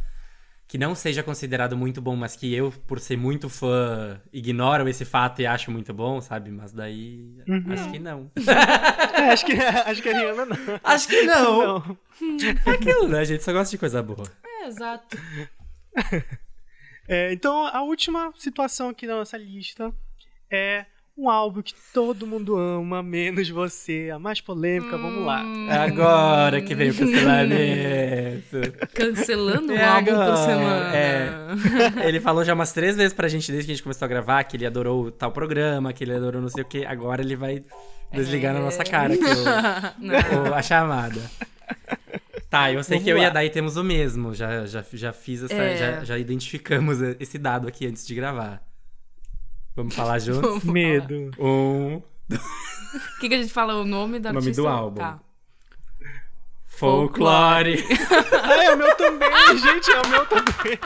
[0.74, 5.06] Que não seja considerado muito bom, mas que eu, por ser muito fã, ignoro esse
[5.06, 6.50] fato e acho muito bom, sabe?
[6.50, 7.38] Mas daí.
[7.48, 7.72] Uhum.
[7.72, 8.32] Acho que não.
[9.14, 10.58] É, acho que, acho que a Rihanna não.
[10.84, 11.78] acho que não.
[12.20, 12.50] Não.
[12.66, 13.20] É aquilo, né?
[13.20, 14.24] A gente só gosta de coisa boa.
[14.44, 15.16] É, exato.
[17.08, 19.94] É, então, a última situação aqui da nossa lista
[20.50, 24.10] é um álbum que todo mundo ama, menos você.
[24.14, 25.44] A mais polêmica, vamos lá.
[25.44, 25.68] Hum.
[25.70, 28.58] Agora que veio o cancelamento.
[28.94, 30.96] Cancelando um É álbum agora, por semana.
[30.96, 32.08] é.
[32.08, 34.44] Ele falou já umas três vezes pra gente desde que a gente começou a gravar
[34.44, 36.86] que ele adorou tal programa, que ele adorou não sei o que.
[36.86, 37.64] Agora ele vai
[38.12, 41.22] desligar na nossa cara o- o- a chamada.
[42.50, 44.34] Tá, eu sei Vamos que eu e a Dai temos o mesmo.
[44.34, 45.54] Já, já, já fiz essa.
[45.54, 45.78] É.
[45.78, 48.62] Já, já identificamos esse dado aqui antes de gravar.
[49.76, 50.64] Vamos falar juntos?
[50.64, 51.32] Medo.
[51.40, 51.96] Um.
[51.98, 53.76] O que, que a gente fala?
[53.76, 54.62] O nome da O nome artista?
[54.62, 55.00] do álbum.
[55.02, 55.20] Tá.
[56.68, 57.84] Folclore.
[58.44, 60.80] Ah, é o meu também, gente, é o meu também.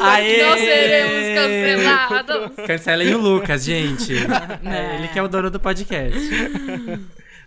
[0.00, 0.42] Aê!
[0.42, 2.66] Não seremos cancelados.
[2.66, 4.12] Cancelem o Lucas, gente.
[4.64, 6.18] É, ele que é o dono do podcast.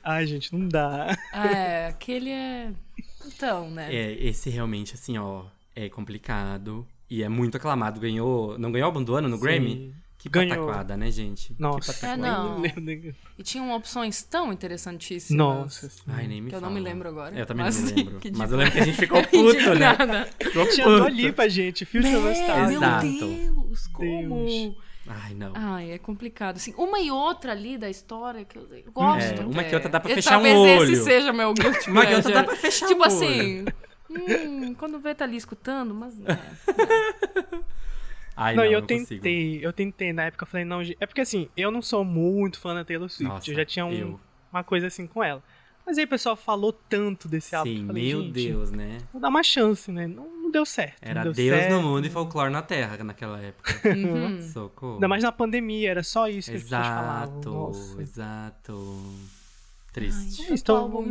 [0.04, 1.16] Ai, gente, não dá.
[1.34, 2.72] É, aquele é.
[3.26, 3.94] Então, né?
[3.94, 5.44] É, esse realmente, assim, ó,
[5.76, 6.88] é complicado.
[7.10, 8.00] E é muito aclamado.
[8.00, 8.58] Ganhou.
[8.58, 9.94] Não ganhou álbum do ano no Grammy?
[10.18, 10.65] Que Ganhou.
[10.65, 11.53] pataquada, né, gente?
[11.53, 11.93] Que Nossa.
[11.93, 12.13] pataquada.
[12.13, 12.59] É, não.
[12.59, 13.15] Nem lembro.
[13.38, 15.38] E tinham opções tão interessantíssimas.
[15.38, 15.89] Nossa.
[15.89, 16.01] sim.
[16.07, 17.38] Ai, nem me Que eu não me lembro agora.
[17.38, 18.20] Eu também Mas, não me lembro.
[18.20, 20.26] que Mas tipo- eu lembro que a gente ficou puto, né?
[20.41, 20.97] Ficou Tinha puto.
[20.99, 21.86] Dua Lipa, gente.
[21.86, 22.78] Future Meu Nostalgia.
[22.78, 23.05] Exato.
[23.05, 24.45] Deus, como?
[24.45, 24.76] Deus.
[25.09, 25.53] Ai, não.
[25.55, 26.55] Ai, é complicado.
[26.57, 29.41] Assim, uma e outra ali da história que eu gosto.
[29.41, 30.91] É, uma que outra dá pra fechar um Talvez olho.
[30.93, 33.63] esse seja meu guilty Uma que outra dá pra fechar Tipo o assim,
[34.09, 36.13] hum, quando vê tá ali escutando, mas...
[36.26, 36.38] É.
[38.38, 39.08] Ai, Não, não, e eu não consigo.
[39.10, 42.06] tentei, eu tentei na época, eu falei, não, gente- é porque assim, eu não sou
[42.06, 44.20] muito fã da Taylor Swift, Nossa, eu já tinha um- eu.
[44.54, 45.44] uma coisa assim com ela.
[45.86, 48.98] Mas aí o pessoal falou tanto desse álbum, Sim, falei, meu Deus, né?
[49.12, 50.06] vou dar uma chance, né?
[50.06, 50.98] Não, não deu certo.
[51.02, 51.72] Era não deu Deus certo.
[51.72, 53.74] no mundo e folclore na terra naquela época.
[53.98, 54.42] Uhum.
[54.42, 54.94] Socorro.
[54.96, 57.24] Ainda mais na pandemia, era só isso que as pessoas falavam.
[57.40, 58.02] Exato, Nossa.
[58.02, 59.14] exato.
[59.94, 60.42] Triste.
[60.50, 61.04] Ai, Então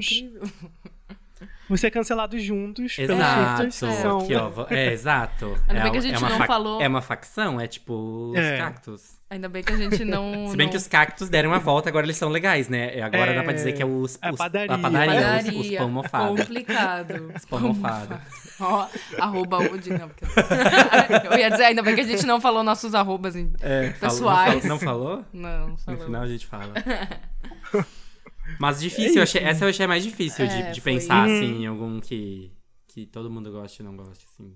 [1.69, 3.65] Vão ser cancelados juntos Exato.
[3.65, 4.19] que são...
[4.21, 5.57] Aqui, ó, é, exato.
[5.69, 6.81] Ainda é, bem que a gente uma não fac- falou.
[6.81, 8.57] É uma facção, é tipo os É.
[8.59, 9.17] cactos.
[9.29, 10.47] Ainda bem que a gente não...
[10.51, 10.71] Se bem não...
[10.71, 13.01] que os cactos deram a volta, agora eles são legais, né?
[13.03, 14.75] Agora dá pra dizer que é os, a os- padaria.
[14.75, 16.37] a padaria, os, os Padaria, pão mofado.
[16.37, 17.33] complicado.
[17.37, 18.21] Os pão mofado.
[18.61, 18.87] Ó,
[19.19, 20.25] arroba Woody, não, porque...
[21.31, 23.35] Eu ia dizer, ainda bem que a gente não falou nossos arrobas.
[23.61, 24.65] É, Pessoais.
[24.65, 25.25] Não, fal- não falou?
[25.33, 26.05] Não, não No falou.
[26.05, 26.73] final a gente fala.
[28.59, 30.93] Mas difícil, eu achei- essa eu achei mais difícil de, É, de foi.
[30.95, 31.37] pensar, Uhum.
[31.37, 32.53] assim, em algum que,
[32.89, 34.55] que todo mundo goste e não goste, assim.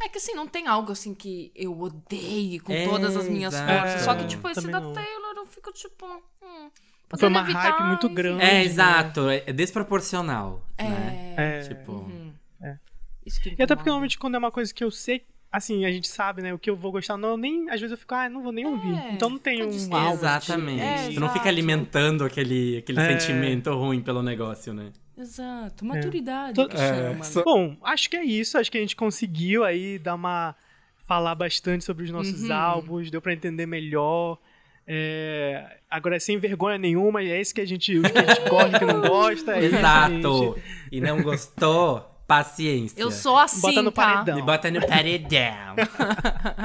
[0.00, 3.54] É que assim, não tem algo assim que eu odeie com É, todas as minhas
[3.54, 3.72] exato.
[3.80, 4.02] forças.
[4.02, 4.92] Só que, tipo, esse Também da não.
[4.92, 6.04] Taylor eu fico, tipo.
[6.42, 6.70] Hum,
[7.16, 8.42] Foi uma evitar, hype muito grande.
[8.42, 8.64] É, né?
[8.64, 11.34] exato, é é desproporcional, né?
[11.36, 11.58] É.
[11.58, 11.60] É.
[11.68, 12.32] Tipo, uhum.
[12.62, 12.78] É.
[13.24, 15.92] Isso que E até porque normalmente quando é uma coisa que eu sei, assim, a
[15.92, 18.14] gente sabe, né, o que eu vou gostar, não, eu nem, às vezes eu fico,
[18.14, 18.94] ah, não vou nem ouvir.
[18.96, 20.12] É, Então não tem um álbum.
[20.14, 20.80] exatamente.
[20.80, 23.18] É, tu não fica alimentando aquele, aquele É.
[23.20, 24.90] sentimento ruim pelo negócio, né?
[25.16, 26.78] Exato, maturidade To- que É,
[27.12, 27.22] chama.
[27.24, 27.44] só- né?
[27.44, 28.56] Bom, acho que é isso.
[28.56, 30.56] Acho que a gente conseguiu aí dar uma.
[31.04, 32.54] falar bastante sobre os nossos Uhum.
[32.54, 34.38] álbuns, deu pra entender melhor.
[34.86, 38.76] É, agora, sem vergonha nenhuma, e é isso que a gente, que a gente gosta
[38.76, 39.52] e que não gosta.
[39.56, 40.54] É isso, Exato.
[40.54, 40.62] gente.
[40.90, 42.11] E não gostou?
[42.32, 42.98] Paciência.
[42.98, 44.02] Eu sou assim, Bota no tá?
[44.14, 44.36] paredão.
[44.36, 45.76] Me bota no paredão.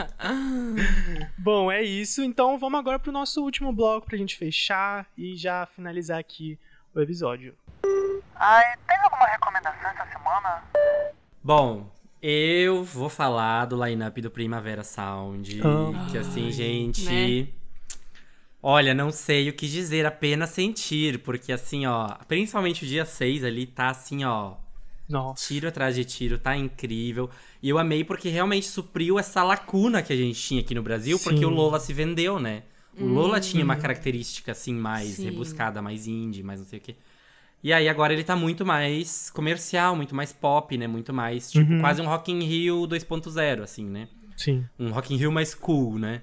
[1.37, 2.23] Bom, é isso.
[2.23, 6.57] Então vamos agora pro nosso último bloco pra gente fechar e já finalizar aqui
[6.95, 7.53] o episódio.
[8.35, 10.63] Ai, tem alguma recomendação essa semana?
[11.43, 11.91] Bom,
[12.21, 15.61] eu vou falar do line-up do Primavera Sound.
[15.61, 16.07] Ah.
[16.09, 17.03] que assim, Ai, gente.
[17.03, 17.47] né?
[18.63, 21.19] Olha, não sei o que dizer, apenas sentir.
[21.19, 24.55] Porque assim, ó, principalmente o dia 6 ali tá assim, ó.
[25.07, 25.47] Nossa.
[25.47, 27.29] Tiro atrás de tiro, tá incrível.
[27.61, 31.17] E eu amei porque realmente supriu essa lacuna que a gente tinha aqui no Brasil,
[31.19, 31.45] porque Sim.
[31.45, 32.63] o Lola se vendeu, né?
[32.99, 35.25] O Lola tinha uma característica, assim, mais Sim.
[35.25, 36.95] rebuscada, mais indie, mais não sei o quê.
[37.63, 40.87] E aí agora ele tá muito mais comercial, muito mais pop, né?
[40.87, 41.79] Muito mais, tipo, Uhum.
[41.79, 44.07] quase um Rock in Rio 2.0, assim, né?
[44.35, 44.65] Sim.
[44.79, 46.21] Um Rock in Rio mais cool, né?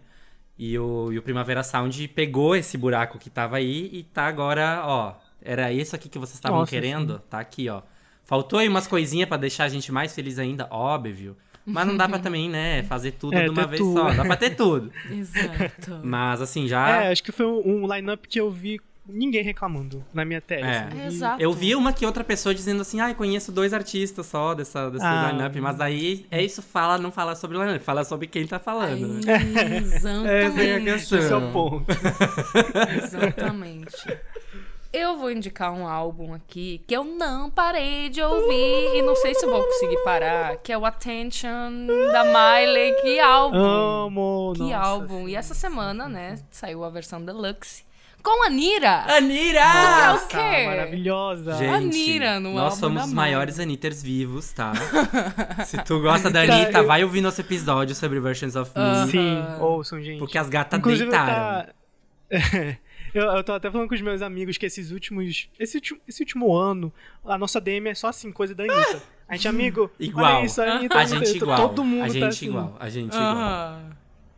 [0.58, 4.82] E o, e o Primavera Sound pegou esse buraco que tava aí e tá agora,
[4.84, 5.14] ó.
[5.42, 7.18] Era isso aqui que vocês estavam querendo?
[7.28, 7.82] Tá aqui, ó.
[8.24, 11.36] Faltou aí umas coisinhas pra deixar a gente mais feliz ainda, óbvio.
[11.66, 13.98] Mas não dá pra também, né, fazer tudo É, de uma vez tudo.
[13.98, 14.12] só.
[14.12, 14.90] Dá pra ter tudo.
[15.10, 16.00] Exato.
[16.02, 17.04] Mas assim, já.
[17.04, 20.66] É, acho que foi um, um line-up que eu vi ninguém reclamando na minha tela.
[20.66, 20.88] É.
[20.94, 21.42] E- Exato.
[21.42, 25.04] Eu vi uma que outra pessoa dizendo assim, ai, conheço dois artistas só dessa, desse
[25.04, 25.30] Ah.
[25.30, 28.58] line-up, mas aí é isso, fala, não fala sobre o line-up, fala sobre quem tá
[28.58, 29.36] falando, né?
[29.82, 30.24] Exatamente.
[30.28, 31.18] Essa é a questão.
[31.18, 31.86] Esse é o ponto.
[33.04, 34.18] Exatamente.
[34.96, 39.34] Eu vou indicar um álbum aqui que eu não parei de ouvir e não sei
[39.34, 42.94] se eu vou conseguir parar, que é o Attention da Miley.
[43.02, 43.58] Que álbum!
[43.58, 44.52] Amo!
[44.54, 45.24] que nossa, álbum!
[45.24, 45.30] sim.
[45.32, 47.82] E essa semana, né, saiu a versão deluxe
[48.22, 49.04] com a Nira.
[49.16, 49.58] Anira!
[49.60, 50.66] é o Nossa, quê?
[50.66, 51.54] Maravilhosa.
[51.54, 54.72] Gente, Anira no nós somos os maiores Anitters vivos, tá?
[55.66, 59.44] Se tu gosta da Anitta, eu- vai ouvir nosso episódio sobre Versions of Me, Sim,
[59.60, 60.20] ouçam, gente.
[60.20, 61.66] porque as gatas Inclusive, deitaram.
[61.66, 61.74] tá...
[63.14, 65.48] eu, eu tô até falando com os meus amigos que esses últimos.
[65.58, 66.92] Esse, esse último ano,
[67.24, 69.02] a nossa DM é só assim, coisa da Anitta.
[69.28, 70.38] A gente, amigo, Igual.
[70.38, 72.46] olha isso, a Anitta, A gente igual, Todo mundo a tá gente assim.
[72.46, 73.32] igual, a gente igual.
[73.36, 73.90] Aham.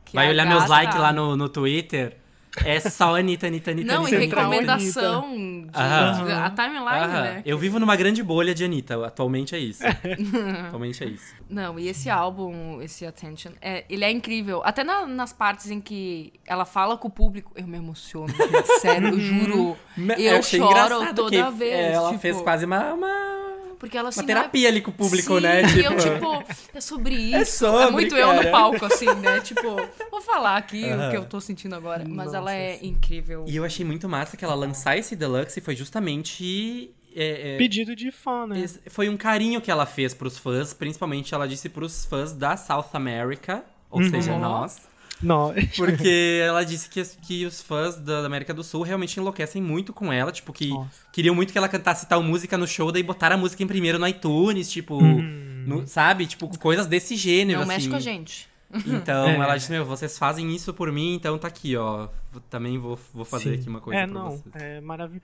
[0.05, 2.16] Que Vai olhar meus likes lá no, no Twitter,
[2.64, 4.20] é só Anitta, Anitta, Anitta, Não, e Anitta.
[4.22, 6.24] Central recomendação de, Aham.
[6.24, 7.22] de- a timeline, Aham.
[7.22, 7.42] né?
[7.44, 9.82] Eu vivo numa grande bolha de Anitta, atualmente é isso.
[10.66, 11.34] atualmente é isso.
[11.48, 14.62] Não, e esse álbum, esse Attention, é, ele é incrível.
[14.64, 18.28] Até na- nas partes em que ela fala com o público, eu me emociono.
[18.28, 19.76] gente, Sério, eu juro.
[20.18, 21.92] Eu achei choro engraçado toda que vez.
[21.94, 23.45] Ela tipo, fez quase uma, uma,
[23.79, 25.62] Porque ela assim, uma terapia ali com o público, Sim, né?
[25.77, 27.37] E eu, tipo, é sobre isso.
[27.37, 28.51] É sobre, muito eu no cara.
[28.51, 29.41] palco, assim, né?
[29.41, 29.77] Tipo,
[30.11, 32.05] vou falar aqui o que eu tô sentindo agora.
[32.09, 33.45] Mas Nossa, ela é incrível.
[33.47, 36.91] E eu achei muito massa que ela lançar esse deluxe foi justamente.
[37.14, 38.64] é, é, Pedido de fã, né?
[38.89, 42.91] foi um carinho que ela fez pros fãs, principalmente ela disse pros fãs da South
[42.93, 44.11] America, ou Uhum.
[44.11, 44.83] seja, nós.
[45.22, 45.52] Não.
[45.76, 50.12] Porque ela disse que, que os fãs da América do Sul realmente enlouquecem muito com
[50.12, 50.90] ela, tipo, que Nossa.
[51.12, 53.98] queriam muito que ela cantasse tal música no show, daí botaram a música em primeiro
[53.98, 55.64] no iTunes, tipo, Hum.
[55.66, 56.26] no- sabe?
[56.26, 57.74] Tipo, coisas desse gênero, Não assim.
[57.74, 58.48] mexe com a gente.
[58.84, 59.36] Então, É.
[59.36, 62.08] ela disse, meu, vocês fazem isso por mim, então tá aqui, ó.
[62.50, 63.60] Também vou, vou fazer Sim.
[63.60, 64.54] aqui uma coisa É, pra não, vocês.
[64.56, 65.22] é maravilhoso.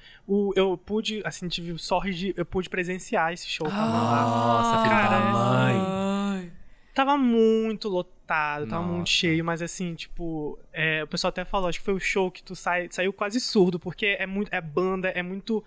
[0.56, 2.34] Eu pude, assim, tive sorte de.
[2.36, 3.66] Eu pude presenciar esse show.
[3.70, 3.72] Ah.
[3.72, 6.52] Nossa, filho da mãe.
[6.94, 8.11] Tava muito lotado,
[8.68, 8.82] tava Nossa.
[8.94, 12.30] muito cheio, mas assim, tipo, é, o pessoal até falou, acho que foi o show
[12.30, 15.64] que tu sai, saiu quase surdo, porque é muito, é banda, é muito.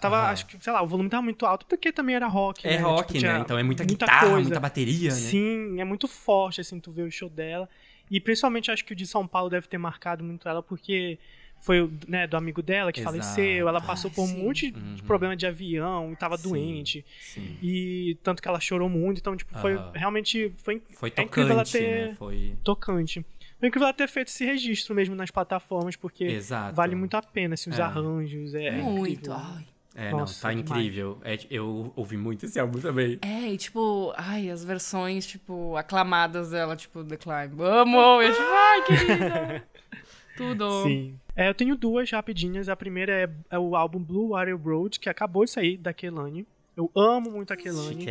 [0.00, 0.30] Tava, Ah.
[0.30, 2.66] acho que, sei lá, o volume tava muito alto, porque também era rock.
[2.66, 2.82] É né?
[2.82, 3.38] rock, Tipo, né?
[3.40, 4.42] Então é muita, muita guitarra, coisa.
[4.42, 5.16] muita bateria, né?
[5.16, 7.68] Sim, é muito forte, assim, tu vê o show dela.
[8.10, 11.18] E principalmente acho que o de São Paulo deve ter marcado muito ela, porque
[11.60, 13.14] foi o, né, do amigo dela que Exato.
[13.16, 14.42] faleceu, ela passou Ai, por um sim.
[14.44, 14.94] monte Uhum.
[14.94, 16.42] de problema de avião, e tava Sim.
[16.42, 17.04] doente.
[17.20, 17.56] Sim.
[17.62, 19.92] E tanto que ela chorou muito, então, tipo, foi Aham.
[19.94, 20.52] realmente.
[20.58, 22.14] Foi Foi É incrível ela tocante, ter- né?
[22.18, 22.54] Foi.
[22.64, 23.26] tocante.
[23.58, 26.74] Foi incrível ela ter feito esse registro mesmo nas plataformas, porque Exato.
[26.76, 27.82] vale muito a pena, assim, os É.
[27.82, 28.54] arranjos.
[28.54, 29.32] É, é Muito.
[29.32, 29.64] Ai.
[29.94, 31.18] É, Nossa, não, tá incrível.
[31.24, 33.18] É, eu ouvi muito esse álbum também.
[33.20, 37.60] É, e tipo, ai, as versões, tipo, aclamadas dela, tipo, The Climb.
[37.60, 38.22] Amo!
[38.22, 39.68] Eu, tipo, ai, querida!
[40.36, 40.84] Tudo.
[40.84, 41.18] Sim.
[41.38, 42.68] É, eu tenho duas rapidinhas.
[42.68, 46.44] A primeira é, é o álbum Blue Water Road, que acabou de sair da Kelani.
[46.76, 48.04] Eu amo muito a Kelani.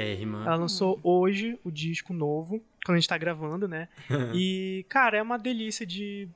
[0.46, 3.90] Ela lançou hoje o disco novo, quando a gente tá gravando, né?
[4.34, 6.30] e, cara, é uma delícia de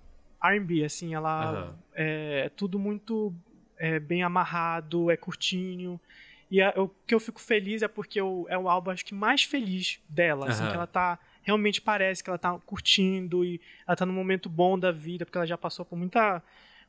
[0.44, 1.76] R&B, assim, ela Aham.
[1.96, 3.34] é, é tudo muito
[3.80, 5.98] é, bem amarrado, é curtinho.
[6.50, 9.16] E a- o que eu fico feliz é porque eu, é o álbum, acho que,
[9.16, 13.96] mais feliz dela, assim, que ela tá, realmente parece que ela tá curtindo e ela
[13.96, 16.44] tá num momento bom da vida, porque ela já passou por muita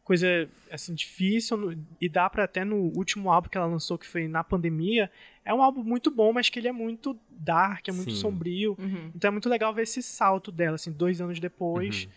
[0.04, 0.26] coisa,
[0.70, 4.26] assim, difícil, no- e dá pra até no último álbum que ela lançou, que foi
[4.26, 5.10] na pandemia,
[5.44, 8.20] é um álbum muito bom, mas que ele é muito dark, é muito Sim.
[8.20, 9.10] sombrio, Uhum.
[9.14, 12.10] então é muito legal ver esse salto dela, assim, dois anos depois, Uhum.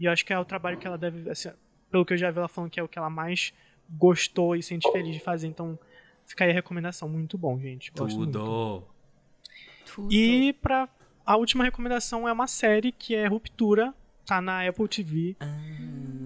[0.00, 1.50] e eu acho que é o trabalho que ela deve, assim,
[1.90, 3.52] pelo que eu já vi ela falando que é o que ela mais
[3.90, 5.78] gostou e sente feliz de fazer, então
[6.24, 7.90] fica aí a recomendação, muito bom, gente.
[7.90, 8.38] Gosto muito.
[8.38, 8.84] Tudo.
[9.84, 10.12] Tudo.
[10.12, 10.88] E pra
[11.26, 13.92] a última recomendação é uma série que é Ruptura,
[14.26, 15.36] tá na Apple TV.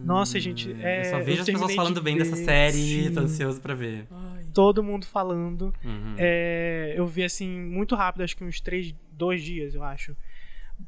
[0.04, 3.04] Nossa, gente, é, eu só eu vejo as pessoas falando de bem dessa ver, série,
[3.04, 3.12] sim.
[3.12, 4.06] tô ansioso pra ver.
[4.10, 4.44] Ai.
[4.54, 5.74] Todo mundo falando.
[5.84, 6.14] Uhum.
[6.16, 10.16] É, eu vi assim muito rápido, acho que uns três, dois dias, eu acho.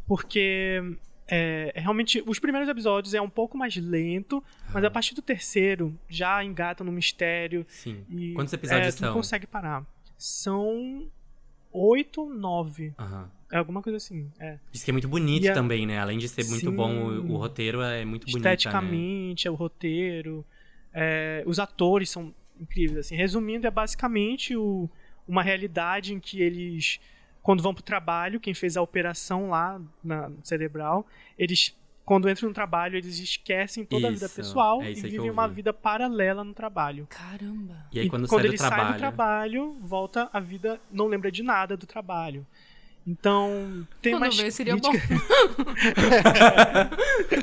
[0.07, 0.81] Porque
[1.27, 4.43] é, é realmente os primeiros episódios é um pouco mais lento,
[4.73, 8.05] mas a partir do terceiro já engata no mistério Sim.
[8.09, 9.17] e Quantos episódios é, tu não são?
[9.17, 9.85] consegue parar.
[10.17, 11.11] São
[11.73, 13.31] oito, nove, Aham.
[13.53, 14.31] é alguma coisa assim.
[14.39, 14.59] É.
[14.73, 15.99] Diz que é muito bonito E a- também, né?
[15.99, 16.77] Além de ser muito Sim.
[16.77, 18.45] bom, o, o roteiro é muito bonito.
[18.45, 18.53] Né?
[18.55, 20.45] Esteticamente, é o roteiro,
[20.93, 22.99] é, os atores são incríveis.
[23.07, 24.89] Assim, resumindo, é basicamente o-
[25.27, 26.99] uma realidade em que eles,
[27.43, 31.07] quando vão pro trabalho, quem fez a operação lá na no cerebral,
[31.39, 31.77] eles,
[32.09, 35.29] quando entram no trabalho, eles esquecem toda a vida Isso, pessoal é e isso vivem
[35.31, 37.07] uma vida paralela no trabalho.
[37.11, 37.77] Caramba.
[37.93, 38.95] E aí quando, sai do ele sai trabalho.
[38.95, 42.47] do trabalho, volta a vida, não lembra de nada do trabalho.
[43.07, 45.15] Então, tem Quando mais vê, seria crítica.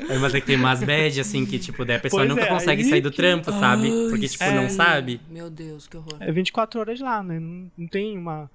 [0.08, 2.42] É, mas é que tem umas bad, assim, que, tipo, daí a pessoa Pois nunca
[2.42, 3.88] é, consegue sair do que- trampo, sabe?
[4.10, 4.52] Porque, tipo, É.
[4.54, 5.20] não sabe.
[5.30, 6.16] Meu Deus, que horror.
[6.20, 7.38] É 24 horas lá, né?
[7.38, 8.50] Não, não tem uma.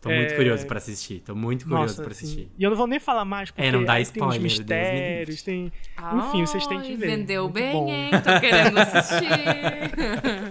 [0.00, 0.36] Tô muito É.
[0.36, 1.20] curioso pra assistir.
[1.20, 2.48] Tô muito curioso Nossa, pra assim, assistir.
[2.56, 5.72] E eu não vou nem falar mais, porque É, não dá spoiler, tem mistérios, tem.
[6.18, 7.06] Enfim, vocês têm que ver.
[7.08, 7.88] Vendeu Muito bem, bom.
[7.88, 8.10] hein?
[8.22, 9.26] Tô querendo assistir.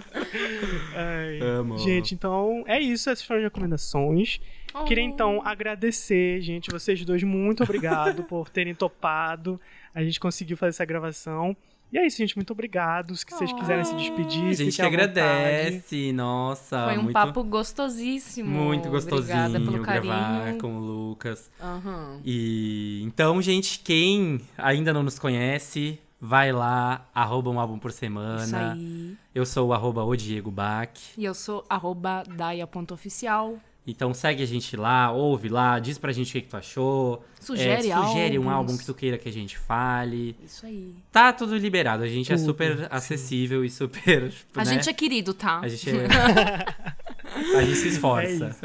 [0.95, 1.39] Ai.
[1.41, 1.77] Amo.
[1.77, 3.09] Gente, então é isso.
[3.09, 4.39] Essas foram as recomendações.
[4.87, 7.23] Queria então agradecer, gente, vocês dois.
[7.23, 9.59] Muito obrigado por terem topado.
[9.93, 11.55] A gente conseguiu fazer essa gravação.
[11.93, 12.35] E é isso, gente.
[12.35, 13.15] Muito obrigado.
[13.15, 15.03] Se vocês quiserem se despedir, A gente à vontade.
[15.19, 16.11] agradece.
[16.11, 18.49] Nossa, Foi um muito, papo gostosíssimo.
[18.49, 20.59] muito gostosinho Obrigada pelo gravar carinho.
[20.61, 21.49] com o Lucas.
[21.61, 22.19] Aham.
[22.25, 27.99] E então, gente, quem ainda não nos conhece, vai lá, arroba um álbum por Isso
[27.99, 28.73] semana.
[28.73, 29.15] aí.
[29.33, 30.89] Eu sou o arroba o Diego Bach.
[31.17, 33.57] E eu sou arroba daia.oficial.
[33.87, 37.23] Então segue a gente lá, ouve lá, diz pra gente o que, que tu achou.
[37.39, 40.35] Sugere é, sugere um álbum que tu queira que a gente fale.
[40.43, 40.95] Isso aí.
[41.11, 42.85] Tá tudo liberado, a gente é Tudo, super sim.
[42.89, 44.33] acessível e super.
[44.55, 44.65] A né?
[44.65, 45.59] gente é querido, tá?
[45.59, 46.07] A gente é.
[47.57, 48.55] a gente se esforça.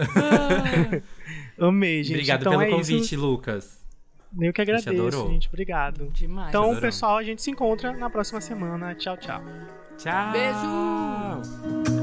[1.59, 2.15] Amei, gente.
[2.15, 3.21] Obrigado então pelo é convite, Isso.
[3.21, 3.81] Lucas.
[4.33, 5.31] Eu que gente agradeço, adorou.
[5.31, 5.49] gente.
[5.49, 6.09] Obrigado.
[6.13, 6.49] Demais.
[6.49, 6.81] Então, Adoramos.
[6.81, 8.95] pessoal, a gente se encontra na próxima semana.
[8.95, 9.43] Tchau, tchau.
[9.99, 10.33] Tchau.
[10.33, 12.00] Beijo!